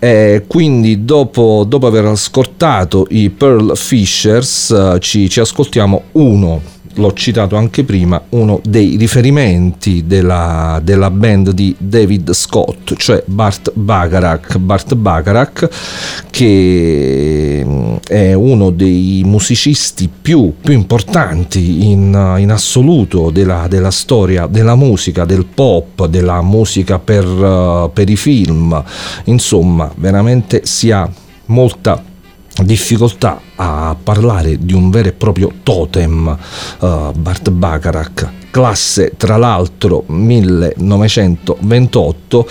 E 0.00 0.44
quindi 0.48 1.04
dopo, 1.04 1.64
dopo 1.64 1.86
aver 1.86 2.06
ascoltato 2.06 3.06
i 3.10 3.30
Pearl 3.30 3.76
Fishers 3.76 4.70
uh, 4.70 4.98
ci, 4.98 5.28
ci 5.28 5.38
ascoltiamo 5.38 6.02
uno 6.12 6.60
l'ho 6.94 7.12
citato 7.12 7.56
anche 7.56 7.84
prima, 7.84 8.22
uno 8.30 8.60
dei 8.64 8.96
riferimenti 8.96 10.04
della, 10.06 10.80
della 10.82 11.10
band 11.10 11.50
di 11.52 11.74
David 11.78 12.32
Scott, 12.32 12.94
cioè 12.96 13.22
Bart 13.26 13.72
Bacharach. 13.74 14.58
Bart 14.58 14.94
Bacharach 14.94 15.68
che 16.30 17.62
mm, 17.64 17.94
è 18.06 18.32
uno 18.32 18.70
dei 18.70 19.22
musicisti 19.24 20.08
più, 20.08 20.54
più 20.60 20.72
importanti 20.72 21.90
in, 21.90 22.36
in 22.38 22.50
assoluto 22.50 23.30
della, 23.30 23.66
della, 23.68 23.90
storia 23.90 24.46
della 24.46 24.74
musica, 24.74 25.24
del 25.24 25.44
pop, 25.44 26.06
della 26.06 26.42
musica 26.42 26.98
per, 26.98 27.26
uh, 27.26 27.90
per 27.92 28.08
i 28.08 28.16
film. 28.16 28.82
Insomma, 29.24 29.90
veramente 29.96 30.62
si 30.64 30.90
ha 30.90 31.08
molta 31.46 32.02
difficoltà 32.62 33.40
a 33.56 33.94
parlare 34.02 34.56
di 34.58 34.72
un 34.72 34.88
vero 34.90 35.08
e 35.08 35.12
proprio 35.12 35.52
totem 35.62 36.38
uh, 36.80 37.12
Bart 37.12 37.50
Bacharach. 37.50 38.30
Classe 38.50 39.12
tra 39.16 39.36
l'altro 39.38 40.04
1928 40.08 42.48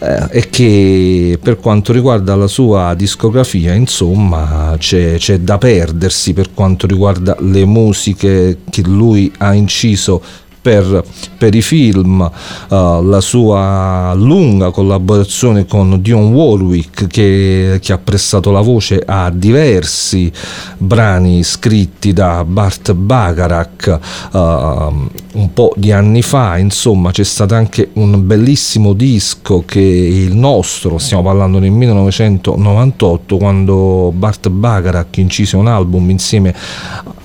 eh, 0.00 0.26
e 0.30 0.50
che 0.50 1.38
per 1.40 1.60
quanto 1.60 1.92
riguarda 1.92 2.34
la 2.34 2.48
sua 2.48 2.94
discografia 2.94 3.72
insomma 3.72 4.74
c'è, 4.78 5.14
c'è 5.16 5.38
da 5.38 5.56
perdersi 5.56 6.32
per 6.32 6.52
quanto 6.54 6.88
riguarda 6.88 7.36
le 7.38 7.64
musiche 7.64 8.62
che 8.68 8.82
lui 8.82 9.32
ha 9.38 9.54
inciso 9.54 10.20
per, 10.64 11.04
per 11.36 11.54
i 11.54 11.60
film, 11.60 12.20
uh, 12.20 13.02
la 13.02 13.20
sua 13.20 14.14
lunga 14.14 14.70
collaborazione 14.70 15.66
con 15.66 16.00
Dion 16.00 16.32
Warwick 16.32 17.06
che, 17.06 17.78
che, 17.82 17.92
ha 17.92 17.98
prestato 17.98 18.50
la 18.50 18.62
voce 18.62 19.02
a 19.04 19.28
diversi 19.28 20.32
brani 20.78 21.42
scritti 21.42 22.14
da 22.14 22.46
Bart 22.46 22.94
Bacharach 22.94 23.98
uh, 24.32 24.38
un 24.38 25.52
po' 25.52 25.74
di 25.76 25.92
anni 25.92 26.22
fa, 26.22 26.56
insomma 26.56 27.10
c'è 27.10 27.24
stato 27.24 27.54
anche 27.54 27.90
un 27.94 28.26
bellissimo 28.26 28.94
disco 28.94 29.64
che 29.66 29.80
il 29.80 30.34
nostro, 30.34 30.96
stiamo 30.96 31.22
parlando 31.22 31.58
del 31.58 31.72
1998 31.72 33.36
quando 33.36 34.12
Bart 34.16 34.48
Bacharach 34.48 35.18
incise 35.18 35.56
un 35.56 35.66
album 35.66 36.08
insieme 36.08 36.54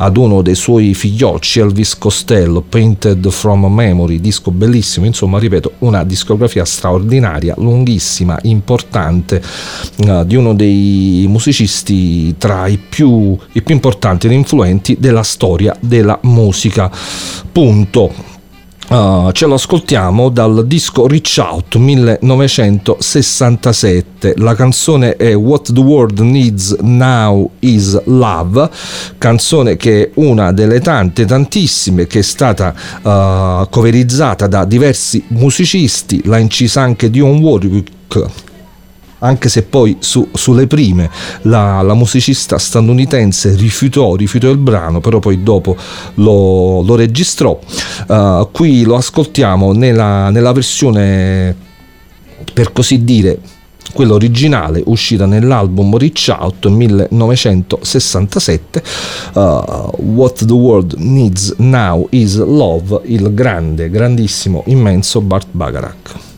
ad 0.02 0.18
uno 0.18 0.42
dei 0.42 0.56
suoi 0.56 0.94
figliocci 0.94 1.60
Elvis 1.60 1.98
Costello, 1.98 2.62
Painted 2.68 3.29
from 3.32 3.66
Memory, 3.66 4.20
disco 4.20 4.52
bellissimo, 4.52 5.06
insomma 5.06 5.40
ripeto 5.40 5.74
una 5.80 6.04
discografia 6.04 6.66
straordinaria, 6.66 7.54
lunghissima, 7.58 8.40
importante 8.44 9.42
uh, 9.98 10.24
di 10.26 10.36
uno 10.36 10.54
dei 10.54 11.26
musicisti 11.28 12.36
tra 12.38 12.68
i 12.68 12.78
più, 12.78 13.38
i 13.54 13.62
più 13.62 13.74
importanti 13.74 14.28
ed 14.28 14.34
influenti 14.34 14.98
della 15.00 15.24
storia 15.24 15.76
della 15.80 16.18
musica. 16.24 16.92
Punto. 17.52 18.38
Uh, 18.90 19.30
ce 19.34 19.46
lo 19.46 19.54
ascoltiamo 19.54 20.30
dal 20.30 20.66
disco 20.66 21.06
Reach 21.06 21.36
Out 21.38 21.76
1967. 21.76 24.34
La 24.38 24.56
canzone 24.56 25.16
è 25.16 25.36
What 25.36 25.72
the 25.72 25.80
World 25.80 26.18
Needs 26.22 26.76
Now 26.80 27.52
is 27.60 28.02
Love, 28.06 28.68
canzone 29.20 29.78
che 29.78 30.06
è 30.06 30.10
una 30.16 30.52
delle 30.54 30.80
tante, 30.80 31.26
tantissime 31.26 32.08
che 32.08 32.18
è 32.20 32.24
stata 32.24 32.74
uh, 33.04 33.70
coverizzata 33.70 34.48
da 34.48 34.66
diversi 34.66 35.24
musicisti. 35.28 36.24
L'ha 36.26 36.40
incisa 36.40 36.82
anche 36.82 37.12
Dion 37.12 37.38
Warwick 37.38 38.48
anche 39.20 39.50
se 39.50 39.64
poi 39.64 39.98
su, 40.00 40.30
sulle 40.34 40.68
prime 40.68 41.10
la, 41.44 41.82
la, 41.82 41.94
musicista 41.94 42.58
statunitense 42.58 43.56
rifiutò, 43.56 44.16
rifiutò 44.16 44.50
il 44.50 44.58
brano, 44.58 45.00
però 45.02 45.20
poi 45.20 45.44
dopo 45.44 45.76
lo, 46.16 46.82
lo 46.82 46.96
registrò. 46.96 47.60
Uh, 48.08 48.50
qui 48.52 48.84
lo 48.84 48.96
ascoltiamo 48.96 49.74
nella, 49.74 50.30
nella 50.30 50.52
versione, 50.52 51.56
per 52.54 52.72
così 52.72 53.04
dire, 53.04 53.40
quella 53.94 54.14
originale 54.14 54.82
uscita 54.86 55.26
nell'album 55.26 55.98
Reach 55.98 56.32
Out 56.38 56.68
1967 56.68 58.84
uh, 59.34 59.40
What 59.98 60.46
the 60.46 60.54
World 60.54 60.94
Needs 60.98 61.56
Now 61.58 62.06
is 62.12 62.38
Love 62.38 63.02
il 63.06 63.34
grande, 63.34 63.90
grandissimo, 63.90 64.62
immenso 64.68 65.22
Bart 65.22 65.48
Bacharach 65.52 66.29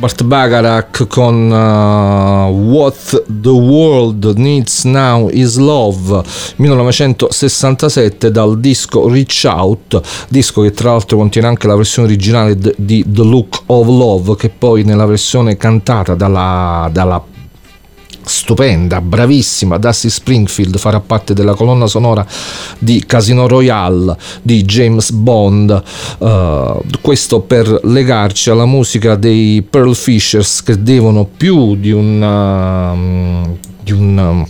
Bart 0.00 0.22
Bacharach 0.22 1.06
con 1.08 1.50
uh, 1.50 2.48
What 2.48 3.22
the 3.26 3.50
World 3.50 4.32
Needs 4.38 4.84
Now 4.84 5.28
Is 5.28 5.58
Love 5.58 6.22
1967 6.56 8.30
dal 8.30 8.58
disco 8.58 9.10
Reach 9.10 9.42
Out 9.44 10.00
disco 10.30 10.62
che 10.62 10.70
tra 10.70 10.92
l'altro 10.92 11.18
contiene 11.18 11.48
anche 11.48 11.66
la 11.66 11.76
versione 11.76 12.08
originale 12.08 12.56
di 12.78 13.04
The 13.06 13.22
Look 13.22 13.64
of 13.66 13.86
Love 13.88 14.36
che 14.36 14.48
poi 14.48 14.84
nella 14.84 15.04
versione 15.04 15.58
cantata 15.58 16.14
dalla, 16.14 16.88
dalla 16.90 17.22
stupenda, 18.30 19.00
bravissima 19.00 19.76
Dusty 19.76 20.08
Springfield 20.08 20.78
farà 20.78 21.00
parte 21.00 21.34
della 21.34 21.54
colonna 21.54 21.86
sonora 21.86 22.24
di 22.78 23.04
Casino 23.04 23.48
Royale 23.48 24.16
di 24.40 24.64
James 24.64 25.10
Bond. 25.10 25.82
Uh, 26.18 26.80
questo 27.00 27.40
per 27.40 27.80
legarci 27.82 28.50
alla 28.50 28.66
musica 28.66 29.16
dei 29.16 29.62
Pearl 29.68 29.94
Fishers 29.94 30.62
che 30.62 30.82
devono 30.82 31.28
più 31.36 31.74
di 31.74 31.90
un 31.90 32.22
um, 32.22 33.56
di 33.82 33.92
un 33.92 34.16
um, 34.16 34.46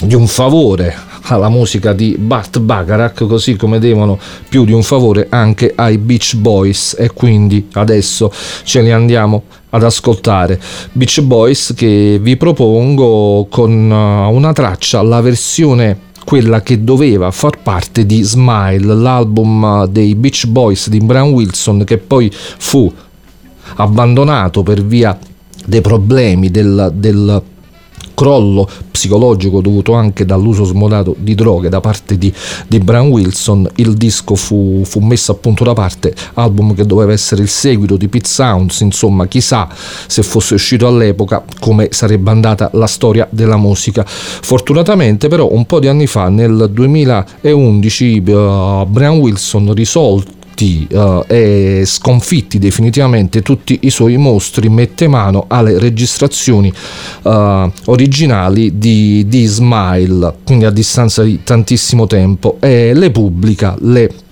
di 0.00 0.14
un 0.14 0.26
favore 0.26 0.94
alla 1.26 1.48
musica 1.48 1.94
di 1.94 2.16
Bart 2.18 2.58
Bacharach 2.58 3.26
così 3.26 3.56
come 3.56 3.78
devono 3.78 4.18
più 4.48 4.64
di 4.64 4.72
un 4.72 4.82
favore 4.82 5.28
anche 5.30 5.72
ai 5.74 5.96
Beach 5.96 6.36
Boys. 6.36 6.96
E 6.98 7.10
quindi 7.12 7.68
adesso 7.72 8.30
ce 8.64 8.82
li 8.82 8.92
andiamo 8.92 9.44
ad 9.74 9.82
ascoltare. 9.82 10.60
Beach 10.92 11.20
Boys 11.20 11.74
che 11.74 12.18
vi 12.20 12.36
propongo 12.36 13.46
con 13.50 13.90
uh, 13.90 14.32
una 14.32 14.52
traccia 14.52 15.02
la 15.02 15.20
versione 15.20 16.12
quella 16.24 16.62
che 16.62 16.82
doveva 16.82 17.30
far 17.30 17.60
parte 17.62 18.06
di 18.06 18.22
Smile 18.22 18.94
l'album 18.94 19.62
uh, 19.62 19.86
dei 19.86 20.14
Beach 20.14 20.46
Boys 20.46 20.88
di 20.88 20.98
Brian 20.98 21.30
Wilson 21.30 21.84
che 21.84 21.98
poi 21.98 22.30
fu 22.32 22.90
abbandonato 23.76 24.62
per 24.62 24.84
via 24.84 25.18
dei 25.66 25.80
problemi 25.80 26.50
del, 26.50 26.92
del 26.94 27.42
crollo 28.14 28.68
psicologico 28.90 29.60
dovuto 29.60 29.92
anche 29.92 30.24
dall'uso 30.24 30.64
smodato 30.64 31.14
di 31.18 31.34
droghe 31.34 31.68
da 31.68 31.80
parte 31.80 32.16
di, 32.16 32.32
di 32.66 32.78
Brian 32.78 33.08
Wilson, 33.08 33.68
il 33.76 33.94
disco 33.94 34.34
fu, 34.34 34.82
fu 34.84 35.00
messo 35.00 35.32
appunto 35.32 35.64
da 35.64 35.74
parte, 35.74 36.14
album 36.34 36.74
che 36.74 36.86
doveva 36.86 37.12
essere 37.12 37.42
il 37.42 37.48
seguito 37.48 37.96
di 37.96 38.08
Pete 38.08 38.28
Sounds, 38.28 38.80
insomma 38.80 39.26
chissà 39.26 39.68
se 40.06 40.22
fosse 40.22 40.54
uscito 40.54 40.86
all'epoca 40.86 41.44
come 41.60 41.88
sarebbe 41.90 42.30
andata 42.30 42.70
la 42.72 42.86
storia 42.86 43.26
della 43.30 43.56
musica. 43.56 44.04
Fortunatamente 44.06 45.28
però 45.28 45.50
un 45.52 45.66
po' 45.66 45.80
di 45.80 45.88
anni 45.88 46.06
fa, 46.06 46.28
nel 46.28 46.70
2011, 46.72 48.22
uh, 48.26 48.86
Brian 48.86 49.18
Wilson 49.18 49.72
risolto 50.54 50.62
uh, 50.90 51.24
e 51.26 51.82
sconfitti 51.84 52.58
definitivamente 52.58 53.42
tutti 53.42 53.80
i 53.82 53.90
suoi 53.90 54.16
mostri 54.16 54.68
mette 54.68 55.08
mano 55.08 55.46
alle 55.48 55.78
registrazioni 55.78 56.72
uh, 57.22 57.70
originali 57.86 58.78
di, 58.78 59.24
di 59.26 59.44
Smile 59.46 60.34
quindi 60.44 60.64
a 60.64 60.70
distanza 60.70 61.22
di 61.22 61.40
tantissimo 61.42 62.06
tempo 62.06 62.56
e 62.60 62.94
le 62.94 63.10
pubblica 63.10 63.76
le 63.80 64.22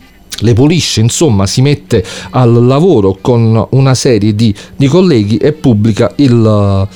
le 0.43 0.55
pulisce, 0.55 1.01
insomma 1.01 1.47
si 1.47 1.61
mette 1.61 2.05
al 2.31 2.67
lavoro 2.67 3.17
con 3.21 3.65
una 3.71 3.95
serie 3.95 4.35
di, 4.35 4.53
di 4.75 4.89
colleghi 4.89 5.37
e 5.37 5.53
pubblica 5.53 6.11
il, 6.17 6.89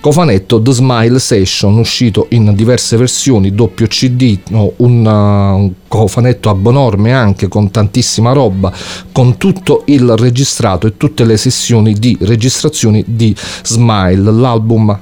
cofanetto 0.00 0.62
The 0.62 0.72
Smile 0.72 1.18
Session 1.18 1.76
uscito 1.76 2.26
in 2.30 2.54
diverse 2.54 2.96
versioni 2.96 3.54
doppio 3.54 3.86
cd 3.86 4.38
no, 4.48 4.72
un, 4.76 5.04
uh, 5.04 5.56
un 5.58 5.72
cofanetto 5.86 6.48
abnorme 6.48 7.12
anche 7.12 7.48
con 7.48 7.70
tantissima 7.70 8.32
roba 8.32 8.72
con 9.12 9.36
tutto 9.36 9.82
il 9.86 10.16
registrato 10.16 10.86
e 10.86 10.96
tutte 10.96 11.24
le 11.24 11.36
sessioni 11.36 11.92
di 11.92 12.16
registrazioni 12.20 13.04
di 13.06 13.36
Smile 13.62 14.32
l'album 14.32 14.98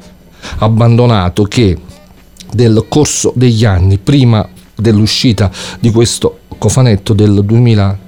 abbandonato 0.59 1.44
che 1.44 1.76
nel 2.55 2.86
corso 2.88 3.32
degli 3.36 3.64
anni 3.64 3.99
prima 3.99 4.46
dell'uscita 4.74 5.51
di 5.78 5.90
questo 5.90 6.40
cofanetto 6.59 7.12
del 7.12 7.44
2000 7.44 8.07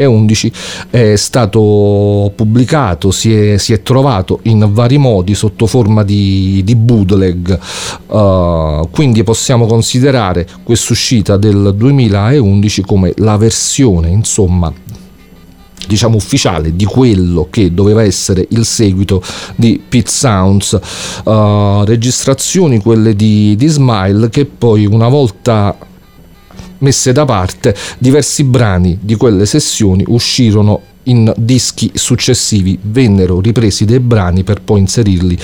2011 0.00 0.52
è 0.90 1.16
stato 1.16 2.32
pubblicato, 2.34 3.10
si 3.10 3.34
è, 3.34 3.56
si 3.58 3.72
è 3.72 3.82
trovato 3.82 4.40
in 4.44 4.66
vari 4.72 4.96
modi 4.96 5.34
sotto 5.34 5.66
forma 5.66 6.02
di, 6.02 6.62
di 6.64 6.74
bootleg, 6.74 7.58
uh, 8.06 8.88
quindi 8.90 9.22
possiamo 9.22 9.66
considerare 9.66 10.46
quest'uscita 10.62 11.36
del 11.36 11.74
2011 11.76 12.82
come 12.82 13.12
la 13.16 13.36
versione 13.36 14.08
insomma 14.08 14.72
diciamo 15.86 16.16
ufficiale 16.16 16.76
di 16.76 16.84
quello 16.84 17.48
che 17.50 17.74
doveva 17.74 18.04
essere 18.04 18.46
il 18.50 18.64
seguito 18.64 19.20
di 19.56 19.82
Pit 19.88 20.06
Sounds. 20.06 20.78
Uh, 21.24 21.82
registrazioni 21.84 22.80
quelle 22.80 23.16
di, 23.16 23.56
di 23.56 23.66
Smile 23.66 24.28
che 24.28 24.44
poi 24.44 24.86
una 24.86 25.08
volta 25.08 25.76
messe 26.80 27.12
da 27.12 27.24
parte, 27.24 27.74
diversi 27.98 28.44
brani 28.44 28.98
di 29.00 29.16
quelle 29.16 29.46
sessioni 29.46 30.04
uscirono 30.06 30.82
in 31.04 31.32
dischi 31.36 31.90
successivi, 31.94 32.78
vennero 32.82 33.40
ripresi 33.40 33.84
dei 33.84 34.00
brani 34.00 34.44
per 34.44 34.60
poi 34.60 34.80
inserirli 34.80 35.38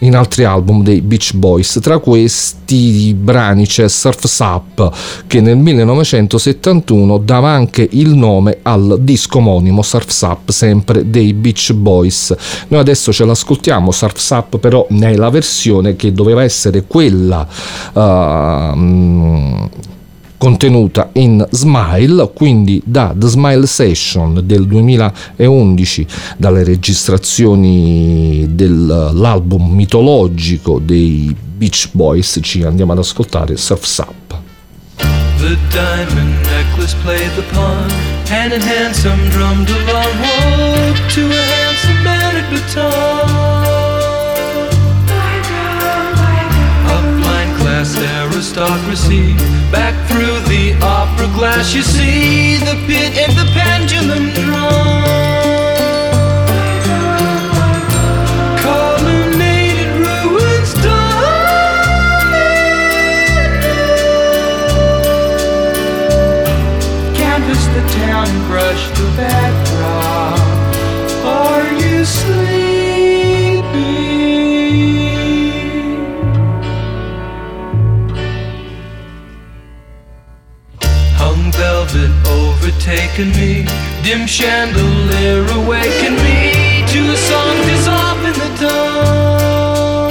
in 0.00 0.16
altri 0.16 0.44
album 0.44 0.82
dei 0.82 1.00
Beach 1.00 1.34
Boys. 1.34 1.78
Tra 1.82 1.98
questi 1.98 3.14
brani 3.14 3.66
c'è 3.66 3.88
Surf's 3.88 4.38
Up 4.38 4.92
che 5.26 5.40
nel 5.40 5.56
1971 5.56 7.18
dava 7.18 7.50
anche 7.50 7.86
il 7.90 8.14
nome 8.14 8.58
al 8.62 8.98
disco 9.00 9.38
omonimo 9.38 9.82
Surf's 9.82 10.20
Up, 10.22 10.50
sempre 10.50 11.08
dei 11.10 11.32
Beach 11.32 11.72
Boys. 11.72 12.34
Noi 12.68 12.80
adesso 12.80 13.12
ce 13.12 13.24
l'ascoltiamo, 13.24 13.90
Surf's 13.90 14.30
Up 14.30 14.58
però 14.58 14.86
nella 14.90 15.30
versione 15.30 15.96
che 15.96 16.12
doveva 16.12 16.42
essere 16.42 16.84
quella 16.86 17.46
uh, 17.92 18.00
contenuta 20.40 21.10
in 21.12 21.46
Smile, 21.50 22.30
quindi 22.32 22.80
da 22.82 23.14
The 23.14 23.28
Smile 23.28 23.66
Session 23.66 24.40
del 24.42 24.66
2011, 24.66 26.06
dalle 26.38 26.64
registrazioni 26.64 28.46
dell'album 28.48 29.70
mitologico 29.70 30.78
dei 30.78 31.36
Beach 31.38 31.90
Boys, 31.92 32.38
ci 32.40 32.62
andiamo 32.62 32.92
ad 32.92 32.98
ascoltare 32.98 33.58
Surf's 33.58 33.98
Up. 33.98 34.40
The 35.40 35.58
diamond 35.68 36.34
necklace 36.46 36.96
played 37.02 37.34
the 37.34 37.42
pawn. 37.52 37.90
Hand 38.30 38.54
in 38.54 38.62
hand, 38.62 38.94
some 38.94 39.28
drummed 39.28 39.68
along. 39.68 40.14
Woke 40.22 41.00
to 41.12 41.20
a 41.20 41.42
handsome 41.52 42.02
man 42.02 42.36
at 42.36 42.50
baton. 42.50 43.09
Aristocracy. 48.40 49.36
Back 49.70 49.92
through 50.08 50.40
the 50.48 50.72
opera 50.82 51.26
glass, 51.36 51.74
you 51.74 51.82
see 51.82 52.56
the 52.56 52.74
pit 52.86 53.18
and 53.18 53.36
the 53.36 53.44
pendulum 53.52 54.30
drum. 54.30 55.04
Colonnaded 58.64 59.92
ruins 60.00 60.72
dominate. 60.72 61.20
Canvas 67.14 67.66
the 67.76 67.82
town 68.00 68.26
and 68.26 68.42
brush 68.48 68.88
the 68.98 69.04
backdrop. 69.18 70.40
Are 71.26 71.70
you 71.74 72.06
sleeping? 72.06 72.69
Velvet 81.86 82.10
overtaken 82.28 83.28
me, 83.30 83.64
dim 84.02 84.26
chandelier 84.26 85.46
awaken 85.60 86.14
me 86.16 86.84
to 86.86 87.00
a 87.10 87.16
song 87.16 87.56
dissolved 87.68 88.24
in 88.26 88.34
the 88.34 88.50
dawn. 88.60 90.10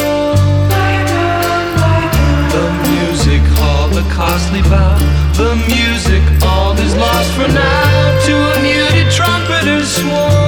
The 2.55 2.65
music 2.89 3.41
hall, 3.57 3.89
a 3.97 4.03
costly 4.09 4.61
vow. 4.61 4.97
The 5.33 5.55
music, 5.67 6.23
all 6.43 6.73
is 6.77 6.95
lost 6.95 7.31
for 7.33 7.47
now 7.47 8.19
to 8.25 8.33
a 8.33 8.61
muted 8.61 9.11
trumpeter's 9.11 9.89
swan. 9.95 10.38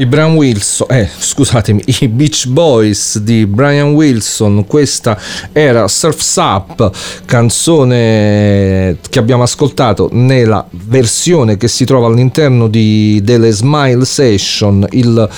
I 0.00 0.06
Brian 0.06 0.34
Wilson, 0.34 0.86
eh, 0.88 1.06
scusatemi, 1.18 1.82
i 2.00 2.08
Beach 2.08 2.46
Boys 2.46 3.18
di 3.18 3.44
Brian 3.44 3.92
Wilson, 3.92 4.64
questa 4.66 5.20
era 5.52 5.86
Surf's 5.88 6.36
Up, 6.36 6.90
canzone 7.26 8.96
che 9.10 9.18
abbiamo 9.18 9.42
ascoltato 9.42 10.08
nella 10.10 10.66
versione 10.70 11.58
che 11.58 11.68
si 11.68 11.84
trova 11.84 12.06
all'interno 12.06 12.66
di, 12.68 13.20
delle 13.22 13.50
Smile 13.50 14.06
Session, 14.06 14.86
il 14.92 15.28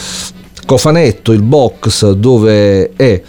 cofanetto, 0.64 1.32
il 1.32 1.42
box 1.42 2.12
dove 2.12 2.92
è 2.94 3.20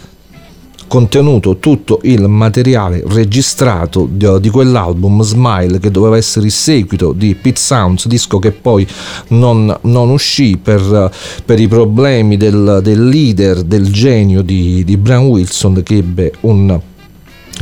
contenuto 0.86 1.58
tutto 1.58 2.00
il 2.02 2.28
materiale 2.28 3.02
registrato 3.06 4.08
di, 4.10 4.26
di, 4.40 4.50
quell'album 4.50 5.22
Smile 5.22 5.78
che 5.78 5.90
doveva 5.90 6.16
essere 6.16 6.46
il 6.46 6.52
seguito 6.52 7.12
di 7.12 7.34
Pit 7.34 7.56
Sounds, 7.56 8.06
disco 8.06 8.38
che 8.38 8.52
poi 8.52 8.86
non, 9.28 9.76
non 9.82 10.10
uscì 10.10 10.58
per, 10.62 11.10
per, 11.44 11.60
i 11.60 11.68
problemi 11.68 12.36
del, 12.36 12.80
del, 12.82 13.08
leader, 13.08 13.62
del 13.62 13.92
genio 13.92 14.42
di, 14.42 14.84
di 14.84 14.96
Brian 14.96 15.26
Wilson 15.26 15.82
che 15.82 15.96
ebbe 15.96 16.32
un 16.40 16.80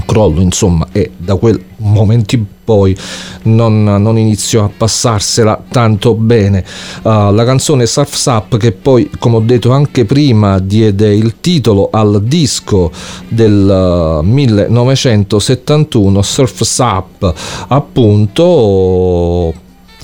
crollo 0.07 0.41
insomma 0.41 0.89
e 0.93 1.11
da 1.17 1.37
quel 1.37 1.63
momento 1.77 2.35
in 2.35 2.45
poi 2.65 2.97
non, 3.45 3.83
non, 3.83 4.17
iniziò 4.19 4.65
a 4.65 4.71
passarsela 4.75 5.65
tanto 5.69 6.15
bene. 6.15 6.65
Uh, 7.03 7.33
la 7.33 7.45
canzone 7.45 7.87
Surf's 7.87 8.25
Up 8.27 8.57
che 8.57 8.71
poi 8.73 9.11
come 9.19 9.37
ho 9.37 9.41
detto 9.41 9.73
anche 9.73 10.05
prima 10.05 10.61
diede 10.61 11.13
il 11.13 11.41
titolo 11.41 11.89
al 11.91 12.23
disco 12.23 12.93
del 13.29 14.21
uh, 14.23 14.25
1971 14.25 16.23
Surf's 16.23 16.79
Up. 16.79 17.35
Appunto 17.69 19.53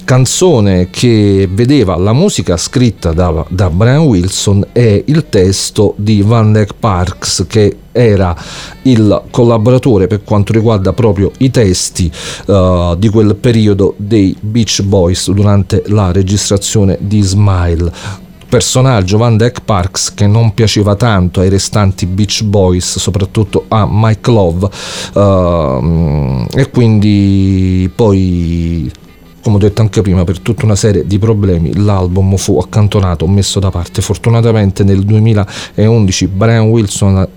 canzone 0.08 0.88
che 0.88 1.46
vedeva 1.52 1.94
la 1.98 2.14
musica 2.14 2.56
scritta 2.56 3.12
da, 3.12 3.44
da, 3.50 3.68
Brian 3.68 4.06
Wilson 4.06 4.68
e 4.72 5.04
il 5.06 5.28
testo 5.28 5.92
di 5.98 6.22
Van 6.22 6.50
Dyke 6.50 6.72
Parks 6.80 7.44
che 7.46 7.76
era 7.92 8.34
il 8.84 9.24
collaboratore 9.30 10.06
per 10.06 10.24
quanto 10.24 10.54
riguarda 10.54 10.94
proprio 10.94 11.30
i 11.40 11.50
testi 11.50 12.10
uh, 12.46 12.96
di 12.96 13.10
quel 13.10 13.36
periodo 13.36 13.92
dei 13.98 14.34
Beach 14.40 14.80
Boys 14.80 15.30
durante 15.30 15.82
la 15.88 16.10
registrazione 16.10 16.96
di 16.98 17.20
Smile. 17.20 17.92
Personaggio 18.48 19.18
Van 19.18 19.36
Dyke 19.36 19.60
Parks 19.62 20.14
che 20.14 20.26
non 20.26 20.54
piaceva 20.54 20.94
tanto 20.94 21.40
ai 21.40 21.50
restanti 21.50 22.06
Beach 22.06 22.44
Boys, 22.44 22.96
soprattutto 22.96 23.66
a 23.68 23.86
Mike 23.86 24.30
Love, 24.30 24.70
uh, 25.12 26.46
e 26.58 26.70
quindi 26.70 27.90
poi 27.94 28.90
come 29.48 29.56
ho 29.56 29.66
detto 29.66 29.80
anche 29.80 30.02
prima, 30.02 30.24
per 30.24 30.40
tutta 30.40 30.66
una 30.66 30.76
serie 30.76 31.06
di 31.06 31.18
problemi 31.18 31.74
l'album 31.74 32.36
fu 32.36 32.58
accantonato, 32.58 33.26
messo 33.26 33.58
da 33.58 33.70
parte. 33.70 34.02
Fortunatamente 34.02 34.84
nel 34.84 35.02
2011 35.04 36.26
Brian 36.26 36.68
Wilson 36.68 37.28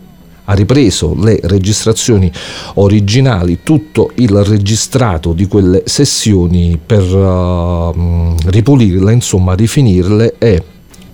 ha 0.43 0.53
ripreso 0.53 1.15
le 1.17 1.39
registrazioni 1.43 2.29
originali, 2.75 3.59
tutto 3.63 4.11
il 4.15 4.43
registrato 4.43 5.31
di 5.31 5.47
quelle 5.47 5.83
sessioni 5.85 6.77
per 6.83 7.01
uh, 7.01 8.35
ripulirle, 8.45 9.13
insomma 9.13 9.53
rifinirle 9.53 10.35
e 10.37 10.63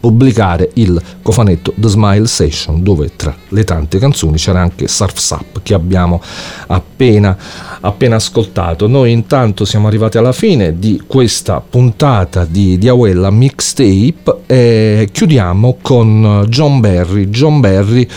pubblicare 0.07 0.69
il 0.75 1.01
cofanetto 1.21 1.73
The 1.75 1.89
Smile 1.89 2.27
Session 2.27 2.81
dove 2.81 3.11
tra 3.17 3.35
le 3.49 3.65
tante 3.65 3.99
canzoni 3.99 4.37
c'era 4.37 4.61
anche 4.61 4.87
Surf's 4.87 5.31
Up 5.31 5.59
che 5.61 5.73
abbiamo 5.73 6.21
appena, 6.67 7.37
appena 7.81 8.15
ascoltato. 8.15 8.87
Noi 8.87 9.11
intanto 9.11 9.65
siamo 9.65 9.87
arrivati 9.87 10.17
alla 10.17 10.31
fine 10.31 10.79
di 10.79 11.03
questa 11.05 11.59
puntata 11.59 12.45
di 12.45 12.77
Diawella 12.77 13.29
Mixtape 13.29 14.43
e 14.45 15.09
chiudiamo 15.11 15.77
con 15.81 16.45
John 16.47 16.79
Barry. 16.79 17.29
John 17.29 17.59
Barry 17.59 18.07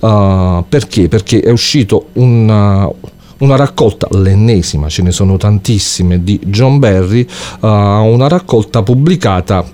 uh, 0.00 0.64
perché? 0.66 1.08
Perché 1.08 1.40
è 1.40 1.50
uscito 1.50 2.06
un 2.14 2.90
una 3.36 3.56
raccolta, 3.56 4.06
l'ennesima, 4.12 4.88
ce 4.88 5.02
ne 5.02 5.10
sono 5.10 5.36
tantissime, 5.36 6.22
di 6.22 6.40
John 6.44 6.78
Barry, 6.78 7.26
uh, 7.60 7.66
una 7.66 8.28
raccolta 8.28 8.82
pubblicata 8.82 9.73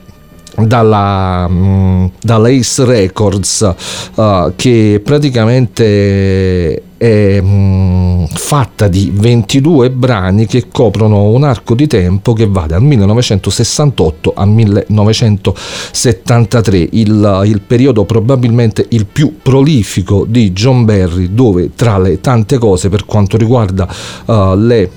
dalla, 0.66 1.47
mm, 1.49 2.07
dalla 2.20 2.49
Ace 2.49 2.85
Records 2.85 3.74
uh, 4.15 4.53
che 4.57 5.01
praticamente 5.03 6.82
è 7.01 7.41
mh, 7.41 7.47
mm, 7.47 8.24
fatta 8.35 8.87
di 8.87 9.11
22 9.15 9.91
brani 9.91 10.45
che 10.45 10.66
coprono 10.70 11.31
un 11.31 11.45
arco 11.45 11.74
di 11.74 11.87
tempo 11.87 12.35
che 12.35 12.47
va 12.47 12.66
dal 12.66 12.82
1968 12.82 14.35
al 14.37 14.51
1973, 14.51 16.89
il, 16.93 17.43
il 17.47 17.62
periodo 17.62 18.05
probabilmente 18.05 18.85
il 18.91 19.07
più 19.07 19.37
prolifico 19.41 20.27
di 20.28 20.53
John 20.53 20.85
Barry, 20.85 21.32
dove 21.32 21.70
tra 21.74 21.99
le 21.99 22.20
tante 22.20 22.59
cose 22.59 22.91
per 22.91 23.07
quanto 23.07 23.39
riguarda 23.39 23.89
uh, 24.27 24.55
le 24.57 24.91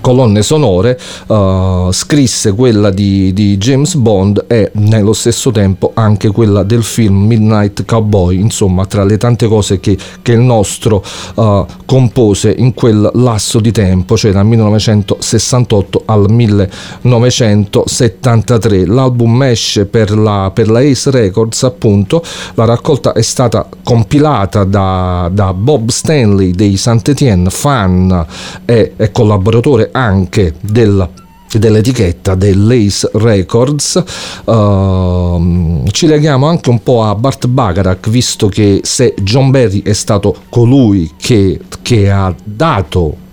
colonne 0.00 0.42
sonore 0.42 0.98
uh, 1.26 1.90
scrisse 1.90 2.52
quella 2.52 2.90
di, 2.90 3.32
di, 3.32 3.56
James 3.56 3.94
Bond 3.94 4.44
e 4.46 4.70
nello 4.74 5.12
stesso 5.12 5.50
tempo 5.50 5.90
anche 5.94 6.30
quella 6.30 6.62
del 6.62 6.82
film 6.82 7.26
Midnight 7.26 7.84
Cowboy 7.84 8.40
insomma 8.40 8.86
tra 8.86 9.04
le 9.04 9.16
tante 9.16 9.48
cose 9.48 9.80
che, 9.80 9.96
che 10.22 10.32
il 10.32 10.40
nostro 10.40 11.04
uh, 11.34 11.66
compose 11.84 12.54
in 12.56 12.74
quel 12.74 13.10
lasso 13.14 13.60
di 13.60 13.72
tempo 13.72 14.16
cioè 14.16 14.32
dal 14.32 14.46
1968 14.46 16.02
al 16.06 16.30
1973 16.30 18.86
l'album 18.86 19.42
esce 19.42 19.86
per 19.86 20.16
la, 20.16 20.50
per 20.52 20.70
la 20.70 20.80
Ace 20.80 21.10
Records 21.10 21.62
appunto. 21.62 22.22
La 22.54 22.64
raccolta 22.64 23.12
è 23.12 23.22
stata 23.22 23.66
compilata 23.82 24.64
da, 24.64 25.28
da 25.32 25.52
Bob 25.52 25.88
Stanley 25.88 26.52
dei 26.52 26.76
Saint-Étienne 26.76 27.50
fan 27.50 28.26
e, 28.64 28.92
e 28.96 29.12
collaboratore 29.12 29.87
anche 29.92 30.54
della 30.60 31.08
dell'etichetta 31.56 32.34
dell'Ace 32.34 33.08
Records. 33.14 34.02
Uh, 34.44 35.84
ci 35.90 36.06
leghiamo 36.06 36.46
anche 36.46 36.68
un 36.68 36.82
po' 36.82 37.04
a 37.04 37.14
Bart 37.14 37.46
Bacharach 37.46 38.10
visto 38.10 38.48
che 38.48 38.80
se 38.82 39.14
John 39.22 39.50
Barry 39.50 39.82
è 39.82 39.94
stato 39.94 40.42
colui 40.50 41.12
che, 41.16 41.60
che 41.80 42.10
ha 42.10 42.34
dato 42.44 43.26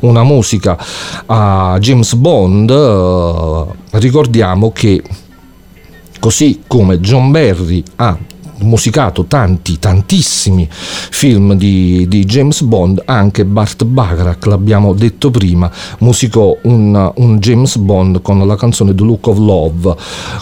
una 0.00 0.22
musica 0.22 0.78
a 1.26 1.76
James 1.80 2.14
Bond 2.14 2.70
uh, 2.70 3.74
ricordiamo 3.98 4.70
che 4.70 5.02
così 6.20 6.62
come 6.66 7.00
John 7.00 7.32
Barry 7.32 7.82
ha 7.96 8.16
musicato 8.60 9.24
tanti, 9.24 9.78
tantissimi 9.78 10.68
film 10.70 11.54
di, 11.54 12.06
di 12.08 12.24
James 12.24 12.62
Bond, 12.62 13.02
anche 13.04 13.44
Bart 13.44 13.84
Bacharach, 13.84 14.46
l'abbiamo 14.46 14.94
detto 14.94 15.30
prima, 15.30 15.70
musicò 15.98 16.56
un, 16.62 17.12
un, 17.16 17.38
James 17.38 17.76
Bond 17.76 18.22
con 18.22 18.46
la 18.46 18.56
canzone 18.56 18.94
The 18.94 19.02
Look 19.02 19.26
of 19.28 19.38
Love, 19.38 19.96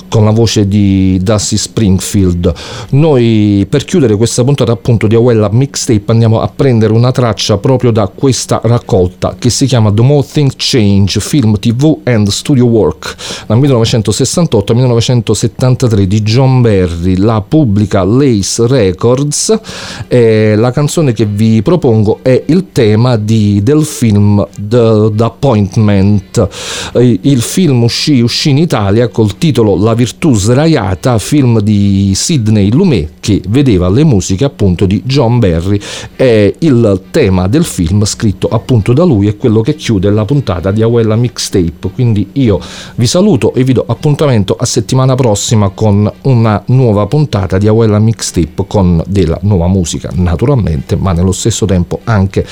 con 0.08 0.24
la 0.24 0.30
voce 0.30 0.66
di 0.66 1.18
Dusty 1.22 1.56
Springfield. 1.56 2.52
Noi 2.90 3.66
per 3.68 3.84
chiudere 3.84 4.16
questa 4.16 4.44
puntata 4.44 4.72
appunto 4.72 5.06
di 5.06 5.14
Awella 5.14 5.48
Mixtape 5.50 6.10
andiamo 6.10 6.40
a 6.40 6.48
prendere 6.48 6.92
una 6.92 7.12
traccia 7.12 7.58
proprio 7.58 7.90
da 7.90 8.08
questa 8.08 8.60
raccolta 8.62 9.36
che 9.38 9.50
si 9.50 9.66
chiama 9.66 9.92
The 9.92 10.02
More 10.02 10.26
Things 10.30 10.54
Change, 10.56 11.20
film 11.20 11.58
TV 11.58 11.98
and 12.04 12.28
Studio 12.28 12.66
Work, 12.66 13.14
dal 13.46 13.58
1968 13.58 14.72
al 14.72 14.78
1973 14.78 16.06
di 16.06 16.22
John 16.22 16.60
Barry, 16.60 17.16
la 17.16 17.42
pubblica 17.46 18.04
Lace 18.16 18.66
Records 18.66 19.60
e 20.08 20.54
la 20.56 20.70
canzone 20.70 21.12
che 21.12 21.26
vi 21.26 21.62
propongo 21.62 22.20
è 22.22 22.42
il 22.46 22.66
tema 22.72 23.16
di, 23.16 23.60
del 23.62 23.84
film 23.84 24.46
The, 24.56 25.10
The 25.14 25.24
Appointment. 25.24 26.48
Il 26.94 27.40
film 27.42 27.82
uscì, 27.82 28.20
uscì, 28.20 28.50
in 28.50 28.58
Italia 28.58 29.08
col 29.08 29.36
titolo 29.36 29.76
La 29.76 29.94
virtù 29.94 30.34
sdraiata, 30.34 31.18
film 31.18 31.60
di 31.60 32.12
Sidney 32.14 32.70
Lumet 32.70 33.16
che 33.28 33.42
vedeva 33.48 33.90
le 33.90 34.04
musiche 34.04 34.44
appunto 34.44 34.86
di 34.86 35.02
John 35.04 35.38
Barry 35.38 35.78
e 36.16 36.54
il 36.60 37.02
tema 37.10 37.46
del 37.46 37.64
film 37.64 38.04
scritto 38.04 38.48
appunto 38.48 38.94
da 38.94 39.04
lui 39.04 39.28
è 39.28 39.36
quello 39.36 39.60
che 39.60 39.74
chiude 39.74 40.10
la 40.10 40.24
puntata 40.24 40.70
di 40.70 40.82
Awella 40.82 41.14
Mixtape. 41.14 41.90
Quindi 41.92 42.30
io 42.32 42.58
vi 42.94 43.06
saluto 43.06 43.52
e 43.52 43.64
vi 43.64 43.74
do 43.74 43.84
appuntamento 43.86 44.56
a 44.58 44.64
settimana 44.64 45.14
prossima 45.14 45.68
con 45.68 46.10
una 46.22 46.62
nuova 46.68 47.06
puntata 47.06 47.58
di 47.58 47.68
Awella 47.68 47.97
Mixtape 47.98 48.26
mixtape 48.28 48.64
con 48.66 49.02
della 49.06 49.38
nuova 49.42 49.68
musica 49.68 50.10
naturalmente 50.14 50.96
ma 50.96 51.12
nello 51.12 51.32
stesso 51.32 51.66
tempo 51.66 52.00
anche 52.04 52.46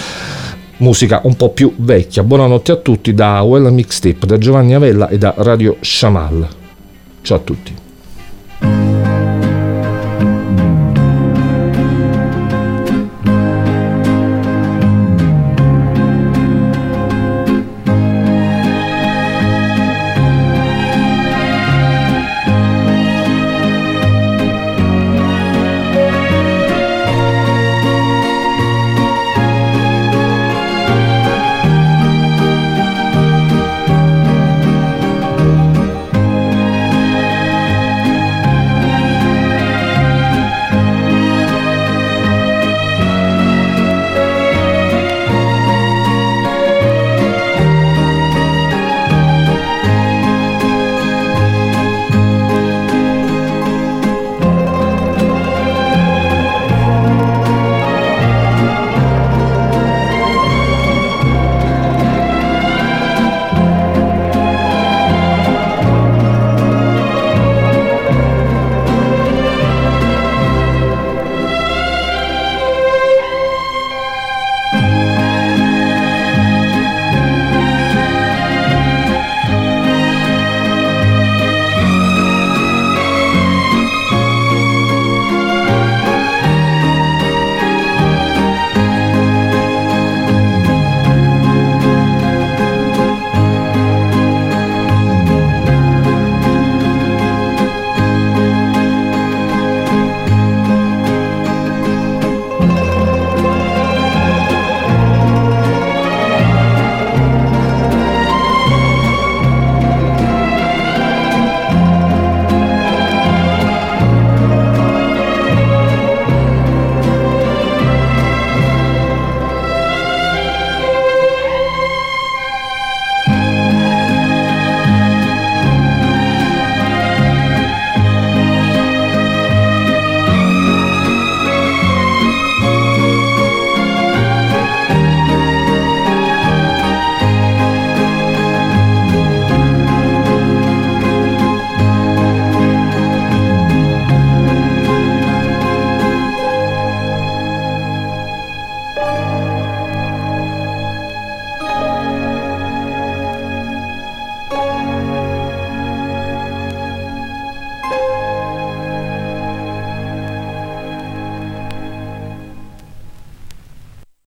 musica 0.78 1.20
un 1.24 1.36
po' 1.36 1.50
più 1.50 1.72
vecchia. 1.76 2.22
Buonanotte 2.22 2.72
a 2.72 2.76
tutti 2.76 3.14
da 3.14 3.40
Well 3.42 3.72
Mixtape 3.72 4.26
da 4.26 4.38
Giovanni 4.38 4.74
Avella 4.74 5.08
e 5.08 5.18
da 5.18 5.34
Radio 5.38 5.76
Shamal. 5.80 6.48
Ciao 7.22 7.36
a 7.38 7.40
tutti 7.40 7.84